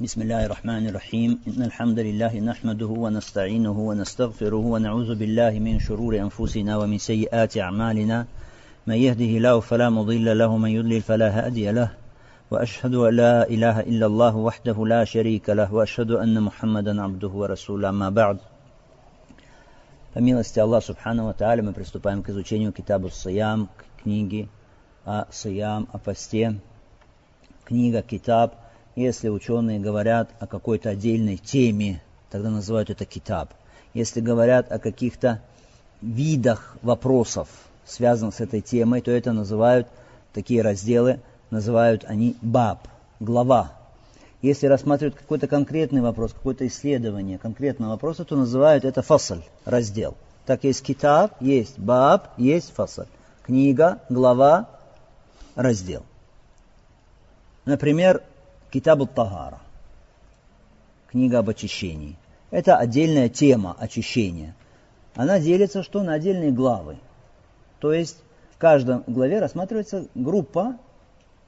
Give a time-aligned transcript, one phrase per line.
[0.00, 6.76] بسم الله الرحمن الرحيم إن الحمد لله نحمده ونستعينه ونستغفره ونعوذ بالله من شرور أنفسنا
[6.76, 8.26] ومن سيئات أعمالنا
[8.86, 11.90] من يهده الله فلا مضل له من يضلل فلا هادي له
[12.50, 17.90] وأشهد أن لا إله إلا الله وحده لا شريك له وأشهد أن محمدا عبده ورسوله
[17.90, 18.38] ما بعد
[20.14, 23.68] فميلستي الله سبحانه وتعالى Ва приступаем к изучению Китабу Сиям,
[24.02, 24.48] книги
[25.04, 25.26] о
[25.92, 26.54] о посте.
[27.66, 28.02] Книга
[28.96, 33.50] если ученые говорят о какой-то отдельной теме, тогда называют это китаб.
[33.94, 35.42] Если говорят о каких-то
[36.00, 37.48] видах вопросов,
[37.84, 39.88] связанных с этой темой, то это называют,
[40.32, 42.86] такие разделы, называют они баб,
[43.18, 43.72] глава.
[44.42, 50.16] Если рассматривают какой-то конкретный вопрос, какое-то исследование конкретного вопроса, то называют это фасаль, раздел.
[50.46, 53.06] Так есть китаб, есть баб, есть фасаль.
[53.44, 54.68] Книга, глава,
[55.54, 56.04] раздел.
[57.64, 58.22] Например,
[58.70, 59.58] Китабу Тагара.
[61.08, 62.16] Книга об очищении.
[62.50, 64.54] Это отдельная тема очищения.
[65.16, 66.98] Она делится что на отдельные главы.
[67.80, 68.18] То есть
[68.52, 70.76] в каждом главе рассматривается группа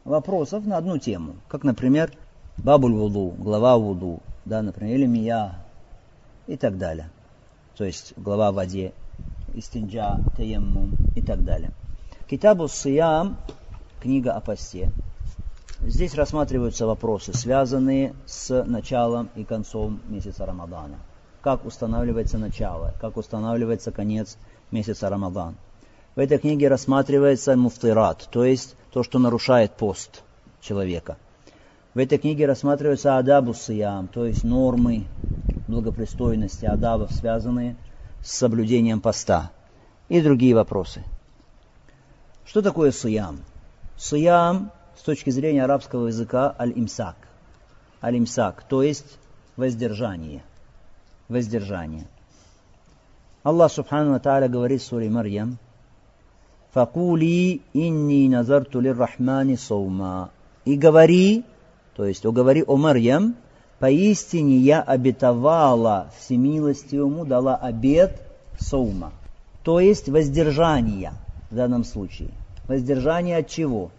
[0.04, 1.36] вопросов на одну тему.
[1.48, 2.10] Как, например,
[2.56, 5.64] Бабуль Вуду, глава Вуду, да, например, или Мия
[6.48, 7.08] и так далее.
[7.76, 8.92] То есть глава о воде,
[9.54, 11.70] Истинджа, Таеммум и так далее.
[12.28, 13.36] Китабу Сиям,
[14.00, 14.90] книга о посте.
[15.84, 21.00] Здесь рассматриваются вопросы, связанные с началом и концом месяца Рамадана.
[21.40, 24.36] Как устанавливается начало, как устанавливается конец
[24.70, 25.56] месяца Рамадан.
[26.14, 30.22] В этой книге рассматривается муфтират, то есть то, что нарушает пост
[30.60, 31.16] человека.
[31.94, 35.06] В этой книге рассматриваются адабу сиям, то есть нормы
[35.66, 37.74] благопристойности адабов, связанные
[38.22, 39.50] с соблюдением поста.
[40.08, 41.02] И другие вопросы.
[42.44, 43.40] Что такое сиям?
[43.96, 44.70] Сиям
[45.02, 47.16] с точки зрения арабского языка аль-имсак.
[48.00, 49.18] Аль-имсак, то есть
[49.56, 50.44] воздержание.
[51.28, 52.04] Воздержание.
[53.42, 55.58] Аллах Субхану Тааля говорит в суре Марьям,
[56.70, 60.30] «Факули инни назарту лир-рахмани саума».
[60.64, 61.44] И говори,
[61.96, 63.34] то есть уговори о Марьям,
[63.80, 68.22] поистине я обетовала всемилостивому, дала обет
[68.60, 69.12] саума,
[69.64, 71.12] то есть воздержание
[71.50, 72.28] в данном случае.
[72.68, 73.90] Воздержание от чего?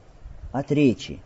[0.54, 1.20] От речи.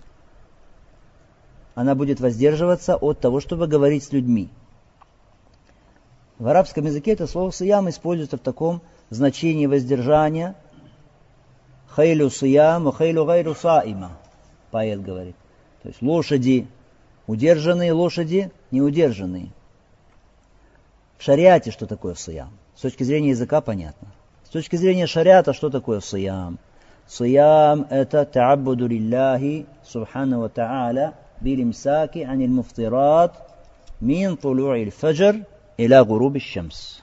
[1.75, 4.49] Она будет воздерживаться от того, чтобы говорить с людьми.
[6.39, 10.55] В арабском языке это слово «сиям» используется в таком значении воздержания.
[11.95, 14.17] «Хейлю сиям, хейлю гайру саима»,
[14.71, 15.35] поэт говорит.
[15.83, 16.67] То есть лошади
[17.27, 19.51] удержанные, лошади неудержанные.
[21.17, 22.51] В шариате что такое сиям?
[22.75, 24.07] С точки зрения языка понятно.
[24.45, 26.59] С точки зрения шариата что такое сиям?
[27.08, 33.32] صيام это تعبد لله سبحانه وتعالى بالإمساك عن المفطرات
[34.00, 35.42] من طلوع الفجر
[35.80, 37.02] إلى غروب الشمس.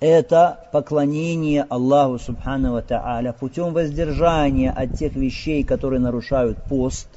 [0.00, 7.08] Это поклонение Аллаху Субхану Ва Та'аля путем воздержания от тех вещей, которые нарушают пост,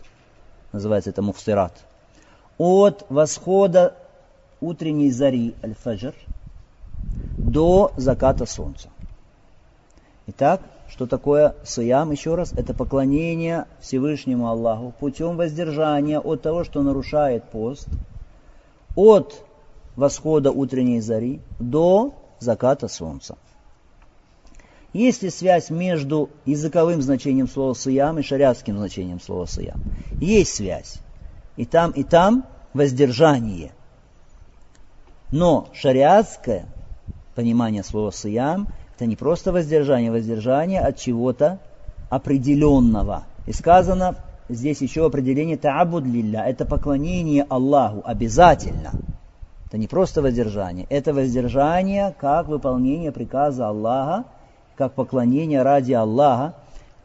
[0.73, 1.71] называется это муфтират,
[2.57, 3.95] от восхода
[4.59, 6.13] утренней зари, аль-фаджр,
[7.37, 8.89] до заката солнца.
[10.27, 12.10] Итак, что такое сиям?
[12.10, 17.88] Еще раз, это поклонение Всевышнему Аллаху путем воздержания от того, что нарушает пост,
[18.96, 19.44] от
[19.96, 23.36] восхода утренней зари до заката солнца.
[24.94, 29.82] Есть ли связь между языковым значением слова «сиям» и шариатским значением слова «сиям»?
[30.20, 30.98] Есть связь.
[31.56, 33.72] И там, и там воздержание.
[35.30, 36.66] Но шариатское
[37.34, 38.68] понимание слова «сиям»
[38.98, 41.60] Это не просто воздержание, воздержание от чего-то
[42.10, 43.26] определенного.
[43.46, 44.16] И сказано
[44.48, 46.42] здесь еще определение та'абуд лилля.
[46.44, 48.90] Это поклонение Аллаху обязательно.
[49.68, 50.84] Это не просто воздержание.
[50.90, 54.24] Это воздержание как выполнение приказа Аллаха,
[54.74, 56.54] как поклонение ради Аллаха.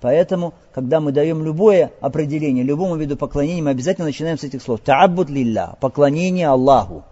[0.01, 4.79] Поэтому, когда мы даем любое определение, любому виду поклонения, мы обязательно начинаем с этих слов.
[4.83, 5.75] Та'абуд лилля.
[5.79, 7.03] Поклонение Аллаху.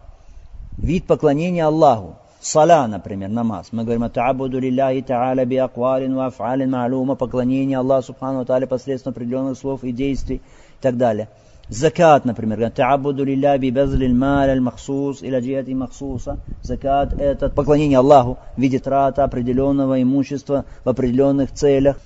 [0.79, 2.15] Вид поклонения Аллаху.
[2.43, 3.67] Сала, например, намаз.
[3.71, 9.11] Мы говорим «Та'абуду лилляхи та'аля би аквалин ва аф'алин ма'лума» поклонение Аллаху Субхану Тааля посредством
[9.11, 11.29] определенных слов и действий и так далее.
[11.69, 16.39] Закат, например, «Та'абуду лилля би базлил аль махсус или джиати махсуса».
[16.63, 21.99] Закат– это поклонение Аллаху в виде трата определенного имущества в определенных целях.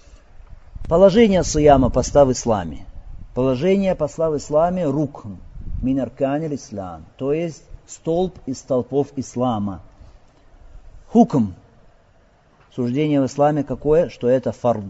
[0.89, 2.85] Положение сияма поста в исламе.
[3.33, 5.37] Положение посла в исламе– рукн,
[5.81, 9.79] минарканил ислам, то есть столб из столпов ислама–
[11.15, 11.53] Хукм.
[12.75, 14.09] Суждение в исламе какое?
[14.09, 14.83] Что это фард.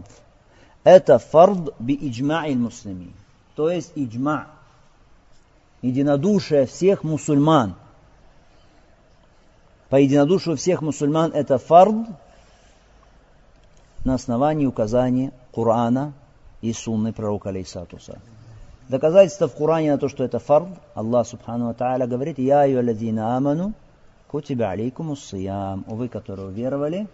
[0.82, 3.12] Это фард би иджма'и муслими.
[3.54, 4.48] То есть иджма.
[5.82, 7.76] единодушие всех мусульман.
[9.88, 12.08] По единодушию всех мусульман это фард
[14.04, 16.12] на основании указания Корана
[16.60, 18.18] и сунны пророка алейсатуса.
[18.88, 23.74] Доказательство в Коране на то, что это фард, Аллах субхану ва говорит, «Я аюалладина аману,
[24.28, 25.84] кутиба алейкум уссиям».
[25.86, 27.08] Вы, которые уверовали,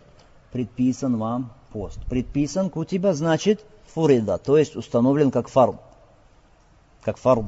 [0.52, 1.98] предписан вам пост.
[2.08, 5.76] Предписан кутиба значит фурида, то есть установлен как фард.
[7.02, 7.46] Как фард.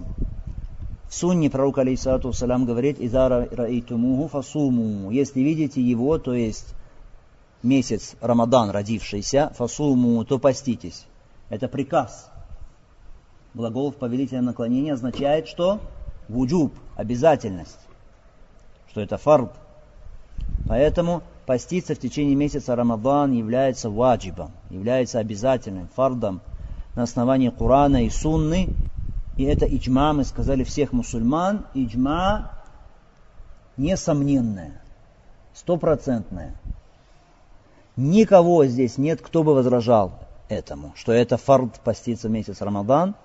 [1.09, 5.11] В сунне пророк, алейсалату салям, говорит, «Иза раитумуху фасуму».
[5.11, 6.75] Если видите его, то есть
[7.63, 11.07] месяц Рамадан родившийся, фасуму, то поститесь.
[11.51, 12.31] Это приказ.
[13.55, 15.79] Глагол в повелительном наклонении означает, что
[16.29, 17.79] вуджуб, обязательность,
[18.95, 19.51] что это фард.
[20.69, 26.41] Поэтому поститься в течение месяца Рамадан является ваджибом, является обязательным, фардом
[26.95, 28.69] на основании Корана и Сунны.
[29.37, 31.67] И это иджма, мы сказали, всех мусульман.
[31.75, 32.53] Иджма
[33.77, 34.81] несомненная,
[35.55, 36.55] стопроцентная.
[37.97, 40.13] Никого здесь нет, кто бы возражал
[40.49, 43.17] этому, что это фард поститься в месяц Рамадан,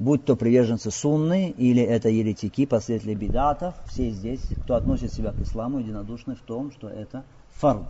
[0.00, 5.40] будь то приверженцы сунны или это еретики, последователи бедатов, все здесь, кто относит себя к
[5.40, 7.86] исламу, единодушны в том, что это фард.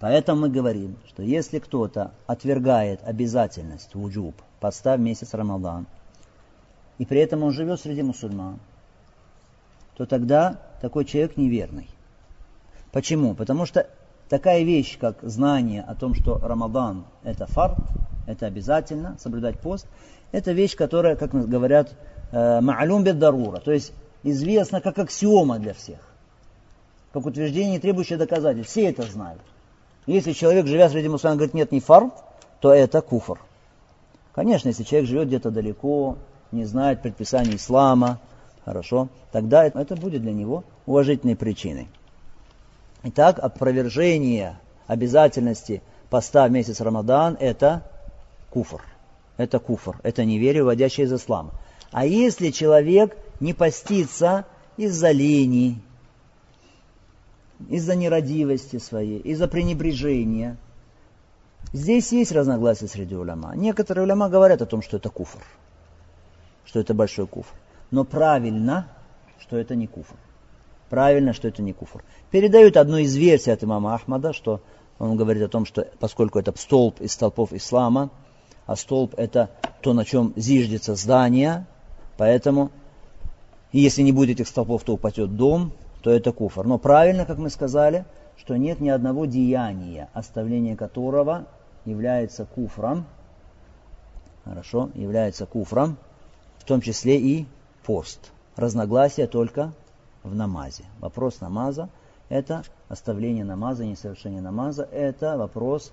[0.00, 5.86] Поэтому мы говорим, что если кто-то отвергает обязательность вуджуб, подстав месяц Рамадан,
[6.96, 8.58] и при этом он живет среди мусульман,
[9.96, 11.88] то тогда такой человек неверный.
[12.92, 13.34] Почему?
[13.34, 13.88] Потому что
[14.30, 17.78] такая вещь, как знание о том, что Рамадан это фард,
[18.26, 19.86] это обязательно, соблюдать пост,
[20.34, 21.94] это вещь, которая, как говорят,
[22.32, 23.92] э, ма'алюм дарура, то есть
[24.24, 26.00] известна как аксиома для всех,
[27.12, 28.72] как утверждение, требующее доказательств.
[28.72, 29.40] Все это знают.
[30.06, 32.12] Если человек, живя среди мусульман, говорит, нет, не фард,
[32.58, 33.38] то это куфр.
[34.34, 36.18] Конечно, если человек живет где-то далеко,
[36.50, 38.18] не знает предписаний ислама,
[38.64, 41.86] хорошо, тогда это будет для него уважительной причиной.
[43.04, 44.58] Итак, опровержение
[44.88, 45.80] обязательности
[46.10, 47.88] поста в месяц Рамадан– это
[48.50, 48.82] куфр.
[49.36, 51.52] Это куфр, это неверие, вводящее из ислама.
[51.90, 54.46] А если человек не постится
[54.76, 55.80] из-за лени,
[57.68, 60.56] из-за нерадивости своей, из-за пренебрежения,
[61.72, 63.54] здесь есть разногласия среди уляма.
[63.56, 65.40] Некоторые уляма говорят о том, что это куфр,
[66.64, 67.54] что это большой куфр.
[67.90, 68.88] Но правильно,
[69.38, 70.16] что это не куфр
[70.94, 72.04] правильно, что это не куфр.
[72.30, 74.60] Передают одну из версий от имама Ахмада, что
[75.00, 78.10] он говорит о том, что поскольку это столб из столпов ислама,
[78.66, 79.50] а столб это
[79.82, 81.66] то, на чем зиждется здание,
[82.16, 82.70] поэтому
[83.72, 85.72] если не будет этих столпов, то упадет дом,
[86.02, 86.64] то это куфр.
[86.64, 88.04] Но правильно, как мы сказали,
[88.36, 91.46] что нет ни одного деяния, оставление которого
[91.84, 93.06] является куфром,
[94.44, 95.96] хорошо, является куфром,
[96.58, 97.46] в том числе и
[97.84, 98.32] пост.
[98.56, 99.72] Разногласия только
[100.22, 100.84] в намазе.
[101.00, 101.88] Вопрос намаза–
[102.28, 104.88] это оставление намаза, несовершение намаза.
[104.90, 105.92] Это вопрос,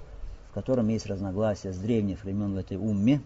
[0.52, 3.22] в котором есть разногласия с древних времен в этой умме.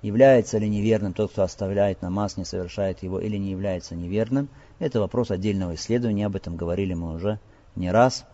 [0.00, 4.48] Является ли неверным тот, кто оставляет намаз, не совершает его, или не является неверным.
[4.78, 7.40] Это вопрос отдельного исследования, об этом говорили мы уже
[7.74, 8.24] не раз.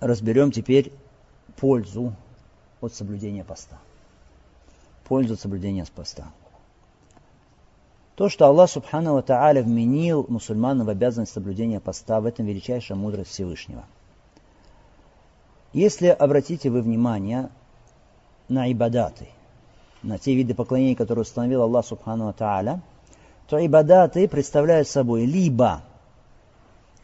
[0.00, 0.92] Разберем теперь
[1.56, 2.12] пользу
[2.80, 3.78] от соблюдения поста.
[5.04, 6.32] Пользу от соблюдения поста.
[8.16, 12.98] То, что Аллах Субхану Ва Тааля вменил мусульманам в обязанность соблюдения поста, в этом величайшая
[12.98, 13.84] мудрость Всевышнего.
[15.76, 17.50] Если обратите вы внимание
[18.48, 19.28] на ибадаты,
[20.02, 22.80] на те виды поклонений, которые установил Аллах Субхану Тааля,
[23.46, 25.82] то ибадаты представляют собой либо,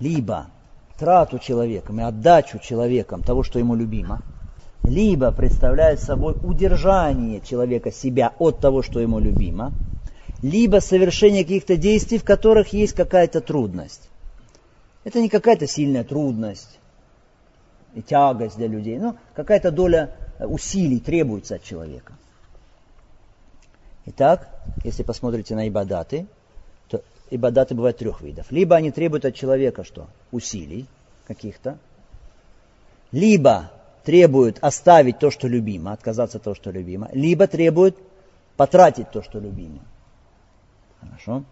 [0.00, 0.46] либо
[0.98, 4.22] трату человеком и отдачу человеком того, что ему любимо,
[4.84, 9.74] либо представляют собой удержание человека себя от того, что ему любимо–
[10.42, 14.08] либо совершение каких-то действий, в которых есть какая-то трудность.
[15.04, 16.80] Это не какая-то сильная трудность
[17.94, 22.14] и тягость для людей, но какая-то доля усилий требуется от человека.
[24.06, 24.48] Итак,
[24.84, 26.26] если посмотрите на ибадаты,
[26.88, 28.50] то ибадаты бывают трех видов.
[28.50, 30.08] Либо они требуют от человека что?
[30.32, 30.86] Усилий
[31.26, 31.78] каких-то.
[33.12, 33.70] Либо
[34.04, 37.08] требуют оставить то, что любимо, отказаться от того, что любимо.
[37.12, 37.96] Либо требуют
[38.56, 39.80] потратить то, что любимо.
[41.00, 41.44] Хорошо?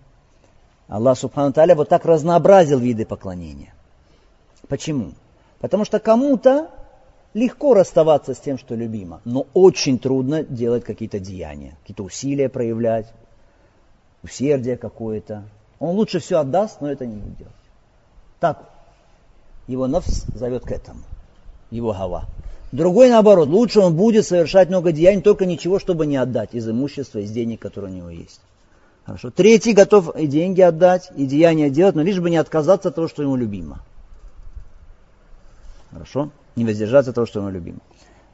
[0.89, 3.73] Аллах Субхану Таля вот так разнообразил виды поклонения.
[4.69, 5.13] Почему?
[5.61, 6.71] Потому что кому-то
[7.35, 13.07] легко расставаться с тем, что любимо, но очень трудно делать какие-то деяния, какие-то усилия проявлять,
[14.23, 15.45] усердие какое-то.
[15.79, 17.55] Он лучше все отдаст, но это не будет делать.
[18.41, 18.69] Так,
[19.67, 21.01] его нафс зовет к этому,
[21.71, 22.25] его гава.
[22.73, 27.19] Другой наоборот, лучше он будет совершать много деяний, только ничего, чтобы не отдать из имущества,
[27.19, 28.41] из денег, которые у него есть.
[29.05, 29.31] Хорошо.
[29.31, 33.09] Третий готов и деньги отдать, и деяния делать, но лишь бы не отказаться от того,
[33.09, 33.81] что ему любимо.
[35.93, 36.31] Хорошо?
[36.57, 37.81] Не воздержаться от того, что ему любимо.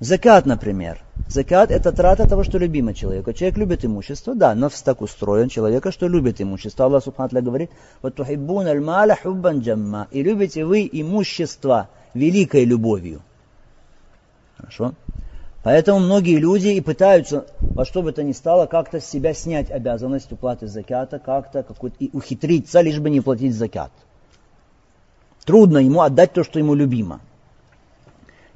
[0.01, 1.03] Закат, например.
[1.27, 3.33] Закат– это трата того, что любимо человеку.
[3.33, 6.85] Человек любит имущество, да, но так устроен человека, что любит имущество.
[6.85, 7.71] Аллах Субхану говорит,
[8.03, 10.07] вот тухиббун аль хуббан джамма.
[10.11, 13.23] И любите вы имущество великой любовью.
[14.59, 14.93] Хорошо?
[15.63, 19.71] Поэтому многие люди и пытаются во что бы то ни стало как-то с себя снять
[19.71, 21.65] обязанность уплаты закята, как-то
[21.99, 23.91] и ухитриться, лишь бы не платить закят.
[25.45, 27.21] Трудно ему отдать то, что ему любимо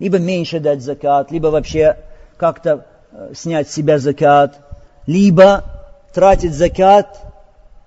[0.00, 1.98] либо меньше дать закат, либо вообще
[2.36, 4.58] как-то э, снять с себя закат,
[5.06, 5.64] либо
[6.12, 7.20] тратить закат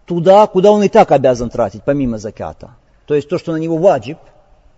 [0.06, 2.72] туда, куда он и так обязан тратить, помимо заката.
[3.06, 4.20] То есть то, что на него ваджиб,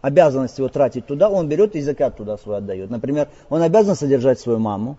[0.01, 2.89] обязанность его тратить туда, он берет и закат туда свой отдает.
[2.89, 4.97] Например, он обязан содержать свою маму,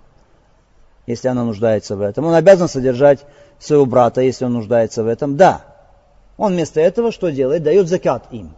[1.07, 2.27] если она нуждается в этом.
[2.27, 3.25] Он обязан содержать
[3.59, 5.37] своего брата, если он нуждается в этом.
[5.37, 5.63] Да.
[6.37, 7.63] Он вместо этого что делает?
[7.63, 8.51] Дает закат им.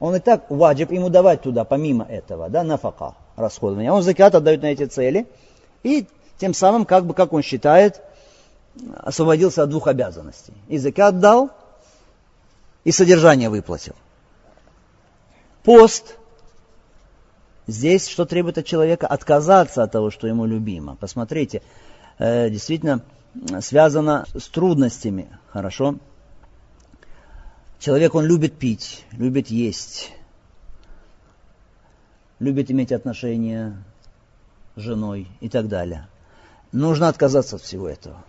[0.00, 3.92] Он и так ваджиб ему давать туда, помимо этого, да, нафака, расходование.
[3.92, 5.26] Он закат отдает на эти цели,
[5.82, 6.06] и
[6.38, 8.02] тем самым, как бы, как он считает,
[8.96, 10.54] освободился от двух обязанностей.
[10.68, 11.50] И закат дал,
[12.82, 13.94] и содержание выплатил.
[15.62, 16.16] Пост.
[17.66, 19.06] Здесь что требует от человека?
[19.06, 20.96] Отказаться от того, что ему любимо.
[20.96, 21.62] Посмотрите,
[22.18, 23.00] э, действительно
[23.60, 25.28] связано с трудностями.
[25.48, 25.96] Хорошо?
[27.84, 30.10] Человек, он любит пить, любит есть,
[32.38, 33.76] любит иметь отношения
[34.74, 36.08] с женой и так далее.
[36.72, 38.24] Нужно отказаться от всего этого.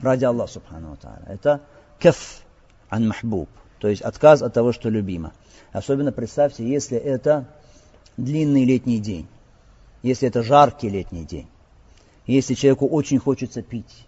[0.00, 1.26] Ради Аллаха Субхану Тааля.
[1.28, 1.60] Это
[1.98, 2.40] каф
[2.88, 3.50] ан махбуб.
[3.80, 5.34] То есть отказ от того, что любимо.
[5.72, 7.44] Особенно представьте, если это
[8.16, 9.28] длинный летний день.
[10.02, 11.50] Если это жаркий летний день.
[12.26, 14.06] Если человеку очень хочется пить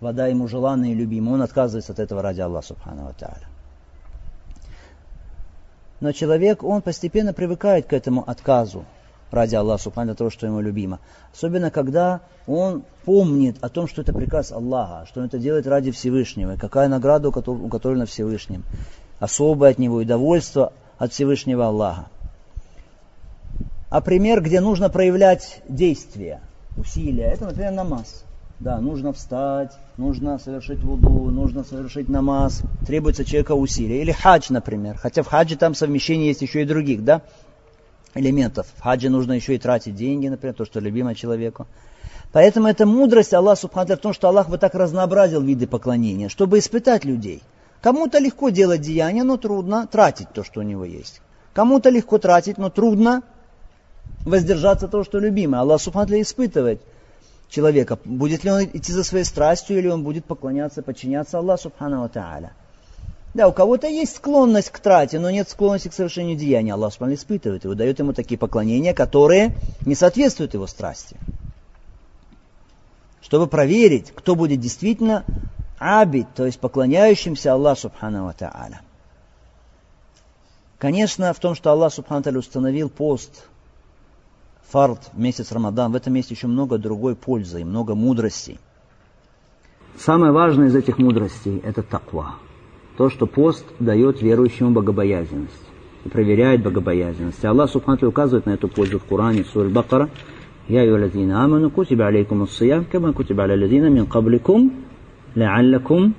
[0.00, 3.48] вода ему желанная и любимая, он отказывается от этого ради Аллаха Субхану Тааля.
[6.00, 8.84] Но человек, он постепенно привыкает к этому отказу
[9.30, 11.00] ради Аллаха Субхану того, что ему любимо.
[11.32, 15.90] Особенно, когда он помнит о том, что это приказ Аллаха, что он это делает ради
[15.90, 18.64] Всевышнего, и какая награда у которой на Всевышнем.
[19.18, 22.06] Особое от него и довольство от Всевышнего Аллаха.
[23.88, 26.40] А пример, где нужно проявлять действия,
[26.76, 28.25] усилия, это, например, намаз.
[28.58, 34.00] Да, нужно встать, нужно совершить вуду, нужно совершить намаз, требуется человека усилия.
[34.00, 34.96] Или хадж, например.
[34.96, 37.20] Хотя в хаджи там совмещение есть еще и других, да,
[38.14, 38.66] элементов.
[38.76, 41.66] В хаджи нужно еще и тратить деньги, например, то, что любимо человеку.
[42.32, 46.58] Поэтому это мудрость Аллаха Субхану в том, что Аллах вот так разнообразил виды поклонения, чтобы
[46.58, 47.42] испытать людей.
[47.82, 51.20] Кому-то легко делать деяния, но трудно тратить то, что у него есть.
[51.52, 53.22] Кому-то легко тратить, но трудно
[54.24, 55.60] воздержаться от того, что любимое.
[55.60, 56.80] Аллах Субхану испытывает–
[57.48, 62.08] человека, будет ли он идти за своей страстью, или он будет поклоняться, подчиняться Аллаху Субхану
[62.08, 62.52] Тааля.
[63.34, 66.72] Да, у кого-то есть склонность к трате, но нет склонности к совершению деяния.
[66.72, 71.16] Аллах Субхану испытывает его, дает ему такие поклонения, которые не соответствуют его страсти.
[73.20, 75.24] Чтобы проверить, кто будет действительно
[75.78, 78.80] абид, то есть поклоняющимся Аллаху Субхану Тааля.
[80.78, 83.46] Конечно, в том, что Аллах Субхану Тааля установил пост
[84.68, 88.58] фард, месяц Рамадан, в этом месте еще много другой пользы и много мудростей.
[89.98, 92.36] Самое важное из этих мудростей– это таква.
[92.96, 95.52] То, что пост дает верующему богобоязненность
[96.04, 97.42] и проверяет богобоязненность.
[97.42, 100.08] И Аллах Субхану указывает на эту пользу в Коране, в Суре Бакара.
[100.68, 104.72] «Я юалазина аману кутиба алейкум ассиям, кама кутиба аля лазина мин кабликум,
[105.34, 106.14] ла'аллакум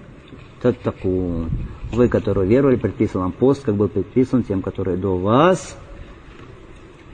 [0.62, 1.50] таттакун».
[1.92, 5.78] Вы, которые веровали, предписан вам пост, как был предписан тем, которые до вас,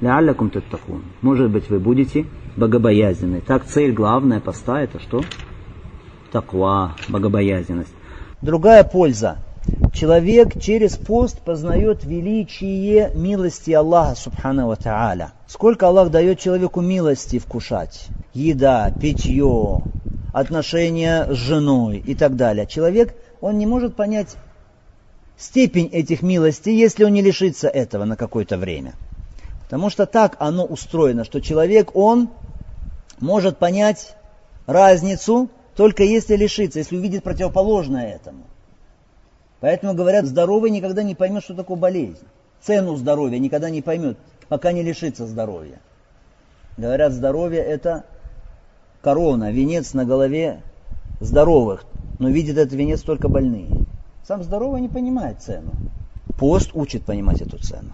[0.03, 1.01] Лялякум таттахун.
[1.21, 2.25] Может быть, вы будете
[2.57, 3.39] богобоязненны.
[3.39, 5.23] Так, цель главная поста это что?
[6.29, 7.93] Таква, богобоязненность.
[8.41, 9.37] Другая польза.
[9.93, 15.29] Человек через пост познает величие милости Аллаха Субхану Ва Та'аля.
[15.47, 18.07] Сколько Аллах дает человеку милости вкушать.
[18.33, 19.83] Еда, питье,
[20.33, 22.67] отношения с женой и так далее.
[22.67, 24.35] Человек, он не может понять
[25.37, 28.95] степень этих милостей, если он не лишится этого на какое-то время.
[29.65, 32.29] Потому что так оно устроено, что человек, он
[33.19, 34.15] может понять
[34.65, 38.43] разницу только если лишится, если увидит противоположное этому.
[39.59, 42.25] Поэтому говорят, здоровый никогда не поймет, что такое болезнь.
[42.61, 44.17] Цену здоровья никогда не поймет,
[44.49, 45.79] пока не лишится здоровья.
[46.77, 48.03] Говорят, здоровье это
[49.01, 50.61] корона, венец на голове
[51.19, 51.85] здоровых,
[52.19, 53.69] но видит этот венец только больные.
[54.27, 55.71] Сам здоровый не понимает цену.
[56.37, 57.93] Пост учит понимать эту цену.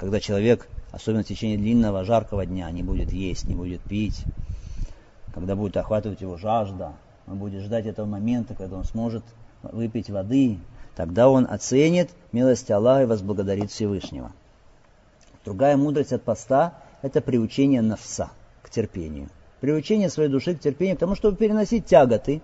[0.00, 4.24] Когда человек особенно в течение длинного жаркого дня, не будет есть, не будет пить,
[5.34, 6.94] когда будет охватывать его жажда,
[7.26, 9.22] он будет ждать этого момента, когда он сможет
[9.62, 10.58] выпить воды,
[10.96, 14.32] тогда он оценит милость Аллаха и возблагодарит Всевышнего.
[15.44, 18.30] Другая мудрость от поста– это приучение навса
[18.62, 19.28] к терпению.
[19.60, 22.40] Приучение своей души к терпению, потому чтобы переносить тяготы.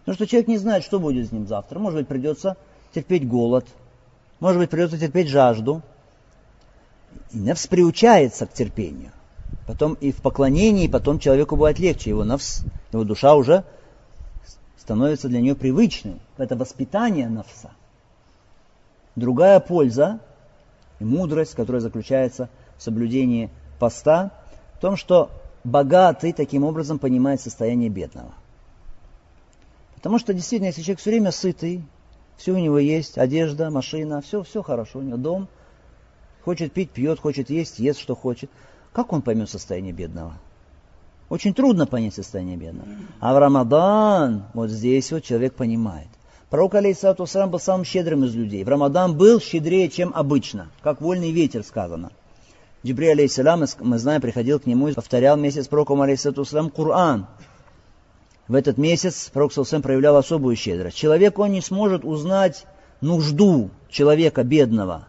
[0.00, 1.78] Потому что человек не знает, что будет с ним завтра.
[1.78, 2.58] Может быть, придется
[2.94, 3.66] терпеть голод,
[4.38, 5.82] может быть, придется терпеть жажду.
[7.32, 9.12] И навс приучается к терпению.
[9.66, 12.10] Потом и в поклонении, потом человеку будет легче.
[12.10, 12.62] Его навс,
[12.92, 13.64] его душа уже
[14.78, 16.20] становится для нее привычным.
[16.38, 17.70] Это воспитание навса.
[19.14, 20.20] Другая польза
[21.00, 22.48] и мудрость, которая заключается
[22.78, 24.32] в соблюдении поста,
[24.74, 25.30] в том, что
[25.64, 28.32] богатый таким образом понимает состояние бедного.
[29.96, 31.82] Потому что действительно, если человек все время сытый,
[32.36, 35.48] все у него есть, одежда, машина, все, все хорошо, у него дом,
[36.48, 38.48] хочет пить, пьет, хочет есть, ест, что хочет,
[38.94, 40.32] как он поймет состояние бедного?
[41.28, 42.88] Очень трудно понять состояние бедного.
[43.20, 46.08] А в Рамадан, вот здесь вот человек понимает.
[46.48, 48.64] Пророк, алейхиссалату сам был самым щедрым из людей.
[48.64, 52.12] В Рамадан был щедрее, чем обычно, как вольный ветер сказано.
[52.82, 57.26] Джибри, алейхиссалам, мы знаем, приходил к нему и повторял с пророком, алейхиссалату Коран.
[58.48, 60.96] В этот месяц пророк Салсам проявлял особую щедрость.
[60.96, 62.64] Человек, он не сможет узнать
[63.02, 65.08] нужду человека бедного,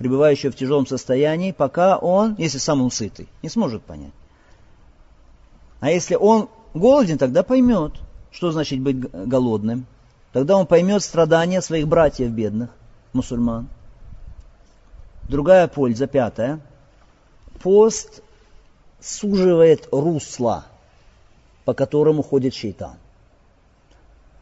[0.00, 4.14] пребывающего в тяжелом состоянии, пока он, если сам он сытый, не сможет понять.
[5.80, 7.92] А если он голоден, тогда поймет,
[8.32, 9.84] что значит быть голодным.
[10.32, 12.70] Тогда он поймет страдания своих братьев бедных,
[13.12, 13.68] мусульман.
[15.28, 16.60] Другая польза, пятая.
[17.62, 18.22] Пост
[19.00, 20.64] суживает русло,
[21.66, 22.96] по которому ходит шейтан.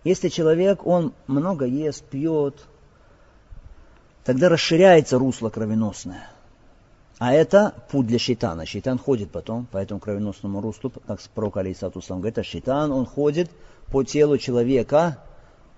[0.05, 2.55] Если человек, он много ест, пьет,
[4.29, 6.29] тогда расширяется русло кровеносное.
[7.19, 8.67] А это путь для шейтана.
[8.67, 13.51] Шейтан ходит потом по этому кровеносному руслу, как пророк Алисату говорит, а шейтан, он ходит
[13.91, 15.17] по телу человека,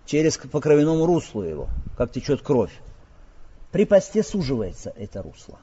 [0.04, 2.72] через по кровяному руслу его, как течет кровь.
[3.70, 5.60] При посте суживается это русло.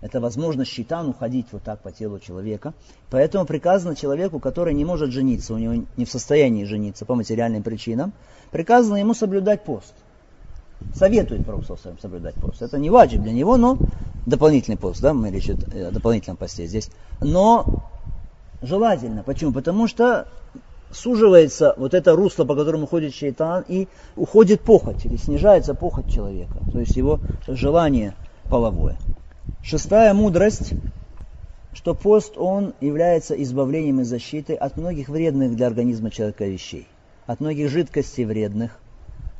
[0.00, 2.72] Это возможность щитану ходить вот так по телу человека.
[3.10, 7.64] Поэтому приказано человеку, который не может жениться, у него не в состоянии жениться по материальным
[7.64, 8.12] причинам,
[8.52, 9.92] приказано ему соблюдать пост.
[10.94, 11.64] Советует Пророк
[12.00, 12.62] соблюдать пост.
[12.62, 13.78] Это не ваджиб для него, но
[14.26, 16.90] дополнительный пост, да, мы речь о дополнительном посте здесь.
[17.20, 17.82] Но
[18.62, 19.22] желательно.
[19.22, 19.52] Почему?
[19.52, 20.28] Потому что
[20.90, 26.58] суживается вот это русло, по которому ходит шейтан, и уходит похоть, или снижается похоть человека,
[26.72, 28.14] то есть его желание
[28.48, 28.96] половое.
[29.62, 30.72] Шестая мудрость,
[31.74, 36.86] что пост, он является избавлением и защитой от многих вредных для организма человека вещей,
[37.26, 38.78] от многих жидкостей вредных,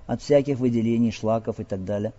[0.08, 2.12] от всяких выделений, шлаков и так далее.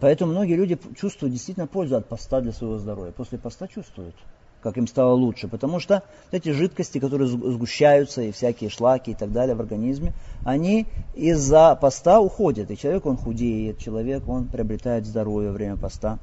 [0.00, 3.12] Поэтому многие люди чувствуют действительно пользу от поста для своего здоровья.
[3.12, 4.14] После поста чувствуют
[4.66, 5.46] как им стало лучше.
[5.46, 10.12] Потому что эти жидкости, которые сгущаются, и всякие шлаки и так далее в организме,
[10.44, 12.68] они из-за поста уходят.
[12.72, 16.18] И человек, он худеет, человек, он приобретает здоровье во время поста.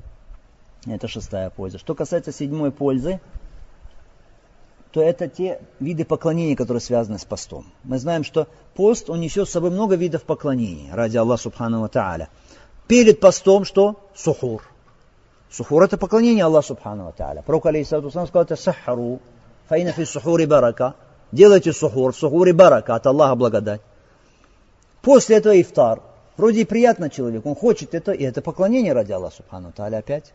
[0.86, 1.78] Это шестая польза.
[1.78, 3.22] Что касается седьмой пользы,
[4.94, 7.66] то это те виды поклонения, которые связаны с постом.
[7.84, 12.30] Мы знаем, что пост, он несет с собой много видов поклонений ради Аллаха Субхану Тааля.
[12.88, 14.00] Перед постом что?
[14.16, 14.64] Сухур.
[15.50, 17.42] Сухур это поклонение Аллаху Субхану Тааля.
[17.42, 19.20] Пророк Алейхиссалату сказал, это сахару,
[19.68, 20.94] фаина фи сухури барака.
[21.32, 23.82] Делайте сухур, в сухуре барака, от Аллаха благодать.
[25.02, 26.04] После этого ифтар.
[26.38, 30.34] Вроде и приятно человеку, он хочет это, и это поклонение ради Аллаха Субхану Тааля опять.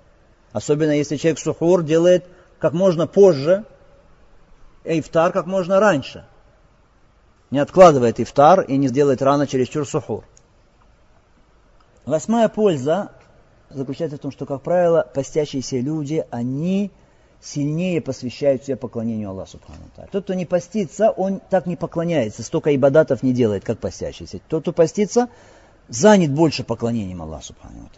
[0.51, 2.25] Особенно если человек сухур делает
[2.59, 3.78] как можно позже, и
[4.89, 6.25] ифтар как можно раньше.
[7.51, 10.25] Не откладывает ифтар и не сделает рано чересчур сухур.
[12.05, 13.13] Восьмая польза
[13.71, 16.91] заключается в том, что, как правило, постящиеся люди, они
[17.41, 19.59] сильнее посвящают себя поклонению Аллаху
[20.11, 24.41] Тот, кто не постится, он так не поклоняется, столько ибадатов не делает, как постящийся.
[24.49, 25.29] Тот, кто постится,
[25.89, 27.91] занят больше поклонением Аллаху Субхану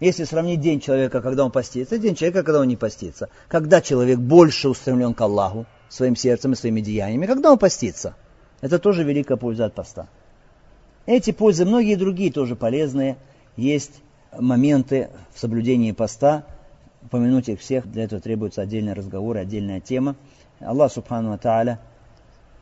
[0.00, 3.28] Если сравнить день человека, когда он постится, и день человека, когда он не постится.
[3.48, 8.14] Когда человек больше устремлен к Аллаху своим сердцем и своими деяниями, когда он постится.
[8.60, 10.08] Это тоже великая польза от поста.
[11.06, 13.16] Эти пользы, многие другие тоже полезные,
[13.56, 14.02] есть
[14.38, 16.44] моменты в соблюдении поста,
[17.02, 20.16] упомянуть их всех, для этого требуется отдельный разговор, отдельная тема.
[20.60, 21.78] Аллах Субхану Тааля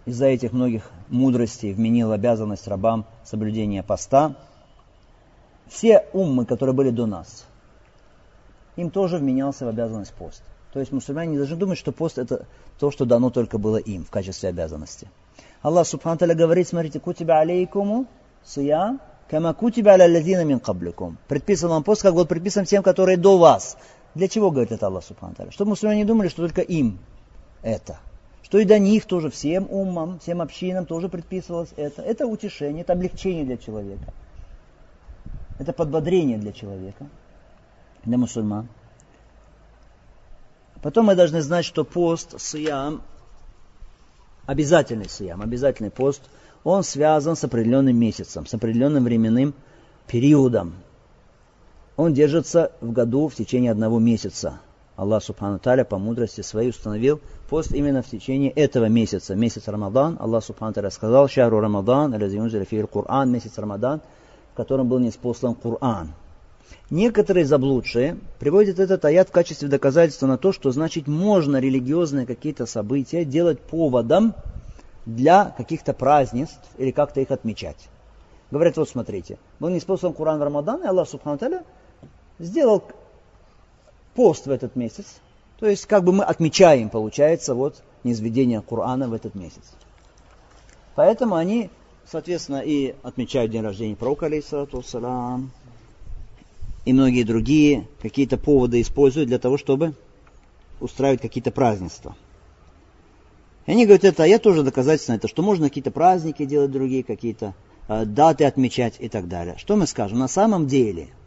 [0.05, 4.37] из-за этих многих мудростей вменил обязанность рабам соблюдения поста.
[5.73, 7.47] Все уммы, которые были до нас,
[8.77, 10.43] им тоже вменялся в обязанность пост.
[10.73, 12.47] То есть мусульмане не должны думать, что пост это
[12.79, 15.09] то, что дано только было им в качестве обязанности.
[15.63, 18.07] Аллах Субхану Тааля говорит, смотрите, кутиба алейкуму
[18.45, 21.17] сиям Кама кутиба аля лазина мин кабликум.
[21.27, 23.79] Предписан вам пост, как был предписан тем, которые до вас.
[24.15, 26.99] Для чего говорит это Аллах Субхану Чтобы мусульмане не думали, что только им
[27.63, 27.99] это.
[28.43, 32.03] Что и до них тоже, всем умам, всем общинам тоже предписывалось это.
[32.03, 34.13] Это утешение, это облегчение для человека.
[35.63, 37.07] Это подбодрение для человека,
[38.05, 38.67] для мусульман.
[40.83, 43.01] Потом мы должны знать, что пост, сиям,
[44.45, 46.21] обязательный сиям, обязательный пост,
[46.65, 49.55] он связан с определенным месяцем, с определенным временным
[50.09, 50.75] периодом.
[51.97, 54.59] Он держится в году в течение одного месяца.
[54.97, 60.17] Аллах Субхану Таля по мудрости своей установил пост именно в течение этого месяца, месяц Рамадан.
[60.19, 64.01] Аллах Субхану Таля сказал, «Шахру Рамадан, фир Кур'ан, месяц Рамадан,
[64.53, 66.09] в котором был неспослан Кур'ан».
[66.91, 72.67] Некоторые заблудшие приводят этот аят в качестве доказательства на то, что значит можно религиозные какие-то
[72.67, 74.35] события делать поводом
[75.07, 77.89] для каких-то празднеств или как-то их отмечать.
[78.51, 81.39] Говорят, вот смотрите, был неспослан Кур'ан в Рамадан, и Аллах Субхану
[82.39, 82.83] сделал
[84.15, 85.21] пост в этот месяц.
[85.59, 89.63] То есть как бы мы отмечаем, получается, вот низведение Корана в этот месяц.
[90.95, 91.71] Поэтому они,
[92.11, 94.83] соответственно, и отмечают день рождения пророка, алейсалату
[96.85, 99.95] и многие другие какие-то поводы используют для того, чтобы
[100.81, 102.17] устраивать какие-то празднества.
[103.67, 107.05] И они говорят, это, а я тоже доказательство это, что можно какие-то праздники делать другие,
[107.05, 107.55] какие-то
[107.87, 109.55] э, даты отмечать и так далее.
[109.59, 110.19] Что мы скажем?
[110.19, 111.09] На самом деле–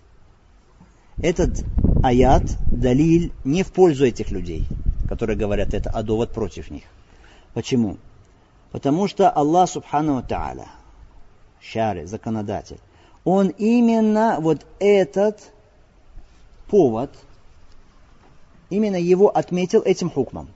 [1.18, 1.64] этот
[2.04, 4.66] аят, далиль, не в пользу этих людей,
[5.08, 6.84] которые говорят это, а довод против них.
[7.54, 7.98] Почему?
[8.76, 10.68] Потому что Аллах Субхану Тааля,
[11.62, 12.78] шари, законодатель,
[13.24, 15.40] он именно вот этот
[16.68, 17.10] повод,
[18.70, 20.50] именно его отметил этим хукмом.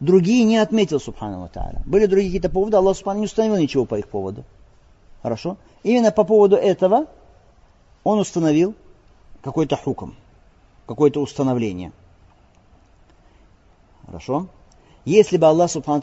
[0.00, 1.84] Другие не отметил Субхану Тааля.
[1.86, 4.42] Были другие какие-то поводы, Аллах Субхану не установил ничего по их поводу.
[5.22, 5.56] Хорошо?
[5.84, 7.06] Именно по поводу этого
[8.02, 8.74] он установил
[9.40, 10.16] какой-то хуком,
[10.84, 11.92] какое-то установление.
[14.04, 14.48] Хорошо?
[15.04, 16.02] Если бы Аллах Субхану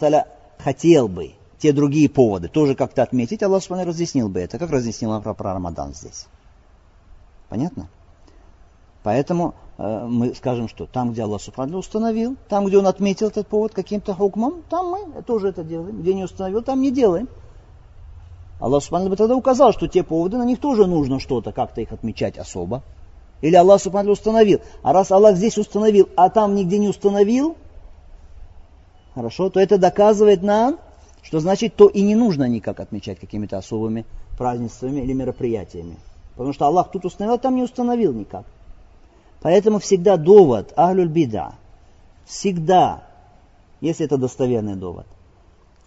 [0.58, 5.20] хотел бы те другие поводы тоже как-то отметить, Аллах Субхану разъяснил бы это, как разъяснил
[5.22, 6.28] про, про Рамадан здесь.
[7.50, 7.90] Понятно?
[9.04, 13.48] Поэтому э, мы скажем, что там, где Аллах Субхану установил, там, где Он отметил этот
[13.48, 16.02] повод каким-то хукмом, там мы тоже это делаем.
[16.02, 17.28] Где не установил, там не делаем.
[18.60, 22.38] Аллах Субхану тогда указал, что те поводы, на них тоже нужно что-то, как-то их отмечать
[22.38, 22.84] особо.
[23.42, 24.62] Или Аллах Субхану установил.
[24.84, 27.56] А раз Аллах здесь установил, а там нигде не установил,
[29.18, 30.78] хорошо, то это доказывает нам,
[31.24, 34.06] что значит, то и не нужно никак отмечать какими-то особыми
[34.38, 35.98] празднествами или мероприятиями.
[36.36, 38.46] Потому что Аллах тут установил, а там не установил никак.
[39.42, 41.56] Поэтому всегда довод, ахлюль бида,
[42.26, 43.06] всегда,
[43.82, 45.08] если это достоверный довод,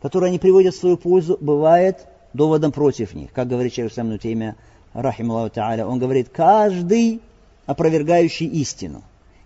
[0.03, 3.33] который они приводят в свою пользу, бывает доводом против них.
[3.33, 4.57] Как говорит Шейх Самну Теймия,
[4.93, 7.21] рахим Аллаху он говорит, каждый
[7.67, 9.03] опровергающий истину.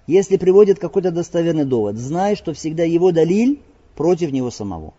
[0.07, 3.61] Если приводит какой-то достоверный довод, знай, что всегда его далиль
[3.97, 4.95] против него самого.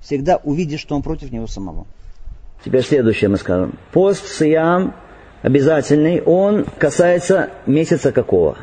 [0.00, 1.86] Всегда увидишь, что он против него самого.
[2.64, 3.74] Теперь следующее мы скажем.
[3.92, 4.94] Пост, сиям,
[5.42, 8.56] обязательный, он касается месяца какого?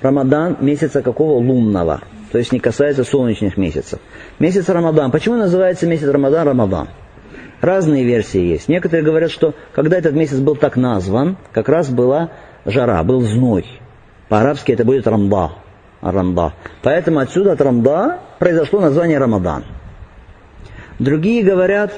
[0.00, 1.38] Рамадан месяца какого?
[1.38, 2.02] Лунного.
[2.32, 4.00] То есть не касается солнечных месяцев.
[4.38, 5.10] Месяц Рамадан.
[5.10, 6.88] Почему называется месяц Рамадан Рамадан?
[7.60, 8.68] Разные версии есть.
[8.68, 12.30] Некоторые говорят, что когда этот месяц был так назван, как раз была
[12.66, 13.64] жара, был зной.
[14.28, 15.52] По-арабски это будет рамда.
[16.12, 16.52] Рамда.
[16.82, 19.64] Поэтому отсюда от рамда произошло название Рамадан.
[20.98, 21.92] Другие говорят,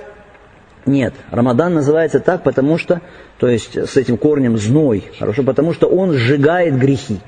[0.87, 3.03] нет, Рамадан называется так, потому что,
[3.39, 7.21] то есть с этим корнем зной, хорошо, потому что он сжигает грехи.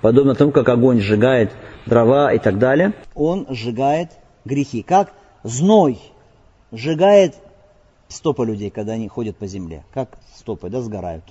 [0.00, 1.52] Подобно тому, как огонь сжигает
[1.86, 4.10] дрова и так далее, он сжигает
[4.44, 4.82] грехи.
[4.82, 5.12] Как
[5.44, 6.00] зной
[6.72, 7.36] сжигает
[8.08, 9.84] стопы людей, когда они ходят по земле.
[9.94, 11.24] Как стопы, да, сгорают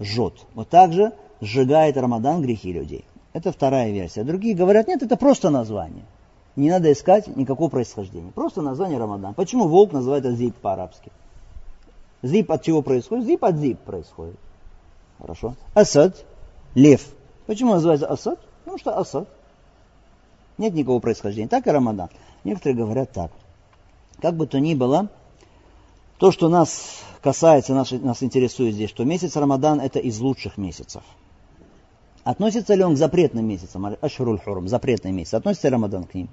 [0.00, 0.34] жжет.
[0.54, 3.04] Вот так же сжигает Рамадан грехи людей.
[3.38, 4.24] Это вторая версия.
[4.24, 6.02] Другие говорят, нет, это просто название.
[6.56, 8.32] Не надо искать никакого происхождения.
[8.32, 9.32] Просто название Рамадан.
[9.34, 11.12] Почему волк называется зип по-арабски?
[12.24, 13.26] Зип от чего происходит?
[13.26, 14.34] Зип от зип происходит.
[15.20, 15.54] Хорошо.
[15.72, 16.26] Асад,
[16.74, 17.06] лев.
[17.46, 18.40] Почему называется Асад?
[18.64, 19.28] Потому что Асад.
[20.56, 21.46] Нет никакого происхождения.
[21.46, 22.08] Так и Рамадан.
[22.42, 23.30] Некоторые говорят так.
[24.20, 25.10] Как бы то ни было,
[26.18, 31.04] то, что нас касается, нас, нас интересует здесь, что месяц Рамадан это из лучших месяцев.
[32.28, 33.86] Относится ли он к запретным месяцам?
[34.02, 35.32] Ашруль Хурум, запретный месяц.
[35.32, 36.28] Относится ли Рамадан к ним?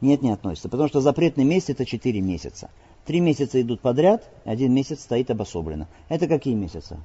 [0.00, 2.68] Нет, не относится, потому что запретный месяц это 4 месяца.
[3.04, 5.86] Три месяца идут подряд, один месяц стоит обособленно.
[6.08, 6.98] Это какие месяцы?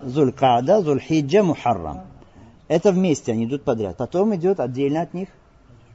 [0.00, 2.02] Зулькада, Зульхиджа, Мухаррам.
[2.68, 3.96] Это вместе они идут подряд.
[3.96, 5.30] Потом идет отдельно от них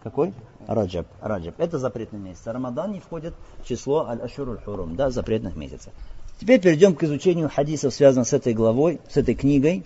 [0.01, 0.33] какой?
[0.65, 1.05] Раджаб.
[1.21, 1.59] Раджаб.
[1.59, 2.41] Это запретный месяц.
[2.47, 5.93] Рамадан не входит в число Аль-Ашур Аль-Хурум, да, запретных месяцев.
[6.39, 9.83] Теперь перейдем к изучению хадисов, связанных с этой главой, с этой книгой.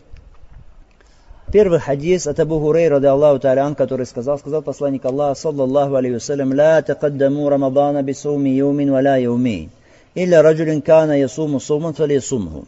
[1.52, 6.16] Первый хадис от Абу Хурей, рады Аллаху Та'алян, который сказал, сказал посланник Аллаха, саллаллаху алейхи
[6.16, 9.72] вассалям, «Ла такаддаму Рамадана бисауми юмин валя юмин,
[10.14, 12.68] илля раджулин кана ясуму суман фалиясумху».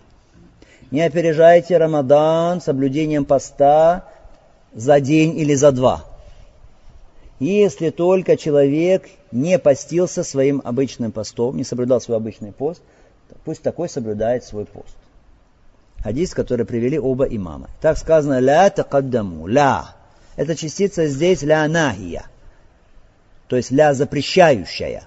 [0.91, 4.06] Не опережайте Рамадан соблюдением поста
[4.74, 6.04] за день или за два.
[7.39, 12.82] Если только человек не постился своим обычным постом, не соблюдал свой обычный пост,
[13.44, 14.96] пусть такой соблюдает свой пост.
[16.04, 17.70] Хадис, который привели оба имама.
[17.80, 19.96] Так сказано «ля такаддаму», «ля».
[20.36, 22.26] Эта частица здесь «ля нахия»,
[23.48, 25.04] то есть «ля запрещающая».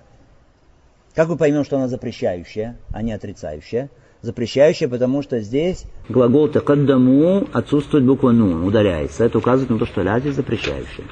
[1.15, 3.89] Как мы поймем, что она запрещающая, а не отрицающая?
[4.21, 9.25] Запрещающая, потому что здесь глагол «такаддаму» отсутствует буква «ну», удаляется.
[9.25, 11.05] Это указывает на то, что «ля» здесь запрещающая.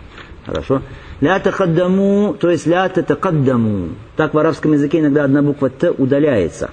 [0.45, 0.83] Хорошо?
[1.21, 3.91] «Ля такаддаму», то есть «ля татакаддаму».
[4.17, 6.71] Так в арабском языке иногда одна буква «т» удаляется.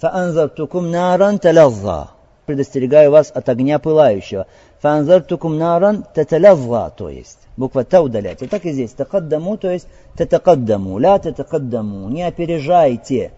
[0.00, 2.10] «Фаанзартукум наран талазза»
[2.46, 4.46] предостерегаю вас от огня пылающего.
[4.80, 7.38] Фанзартукум наран таталавва, то есть.
[7.56, 8.42] Буква та удалять.
[8.42, 8.92] И так и здесь.
[8.92, 9.86] Такаддаму, то есть
[10.16, 10.98] татакаддаму.
[10.98, 12.08] Ля татакаддаму.
[12.08, 13.32] Не опережайте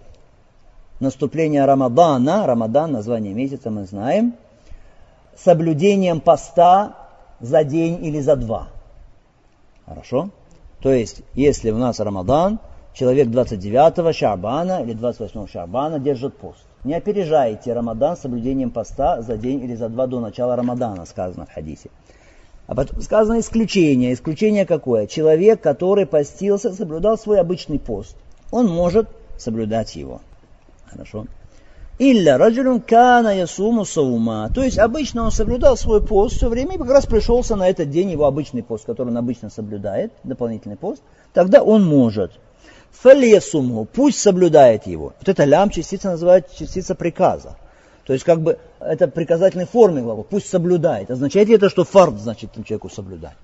[1.01, 2.47] наступление Рамадана.
[2.47, 4.35] Рамадан, название месяца мы знаем.
[5.37, 6.95] Соблюдением поста
[7.41, 8.69] за день или за два.
[9.85, 10.31] Хорошо?
[10.81, 12.61] То есть, если у нас Рамадан,
[12.95, 16.61] человек 29 Шабана или 28 Шабана держит пост.
[16.85, 21.53] Не опережайте Рамадан соблюдением поста за день или за два до начала Рамадана, сказано в
[21.53, 21.91] хадисе.
[22.67, 24.13] А потом сказано исключение.
[24.13, 25.07] Исключение какое?
[25.07, 28.17] Человек, который постился, соблюдал свой обычный пост.
[28.51, 30.21] Он может соблюдать его.
[30.87, 31.27] Хорошо.
[31.99, 34.51] Илля раджулюн кана ясуму саума.
[34.55, 37.91] То есть обычно он соблюдал свой пост все время и как раз пришелся на этот
[37.91, 41.03] день его обычный пост, который он обычно соблюдает, дополнительный пост.
[41.33, 42.33] Тогда он может.
[42.93, 45.15] Фалесуму, пусть соблюдает его.
[45.19, 47.57] Вот это лям частица называется частица приказа.
[48.05, 51.11] То есть как бы это приказательной форме глагол, пусть соблюдает.
[51.11, 53.37] Означает ли это, что фард значит человеку соблюдать?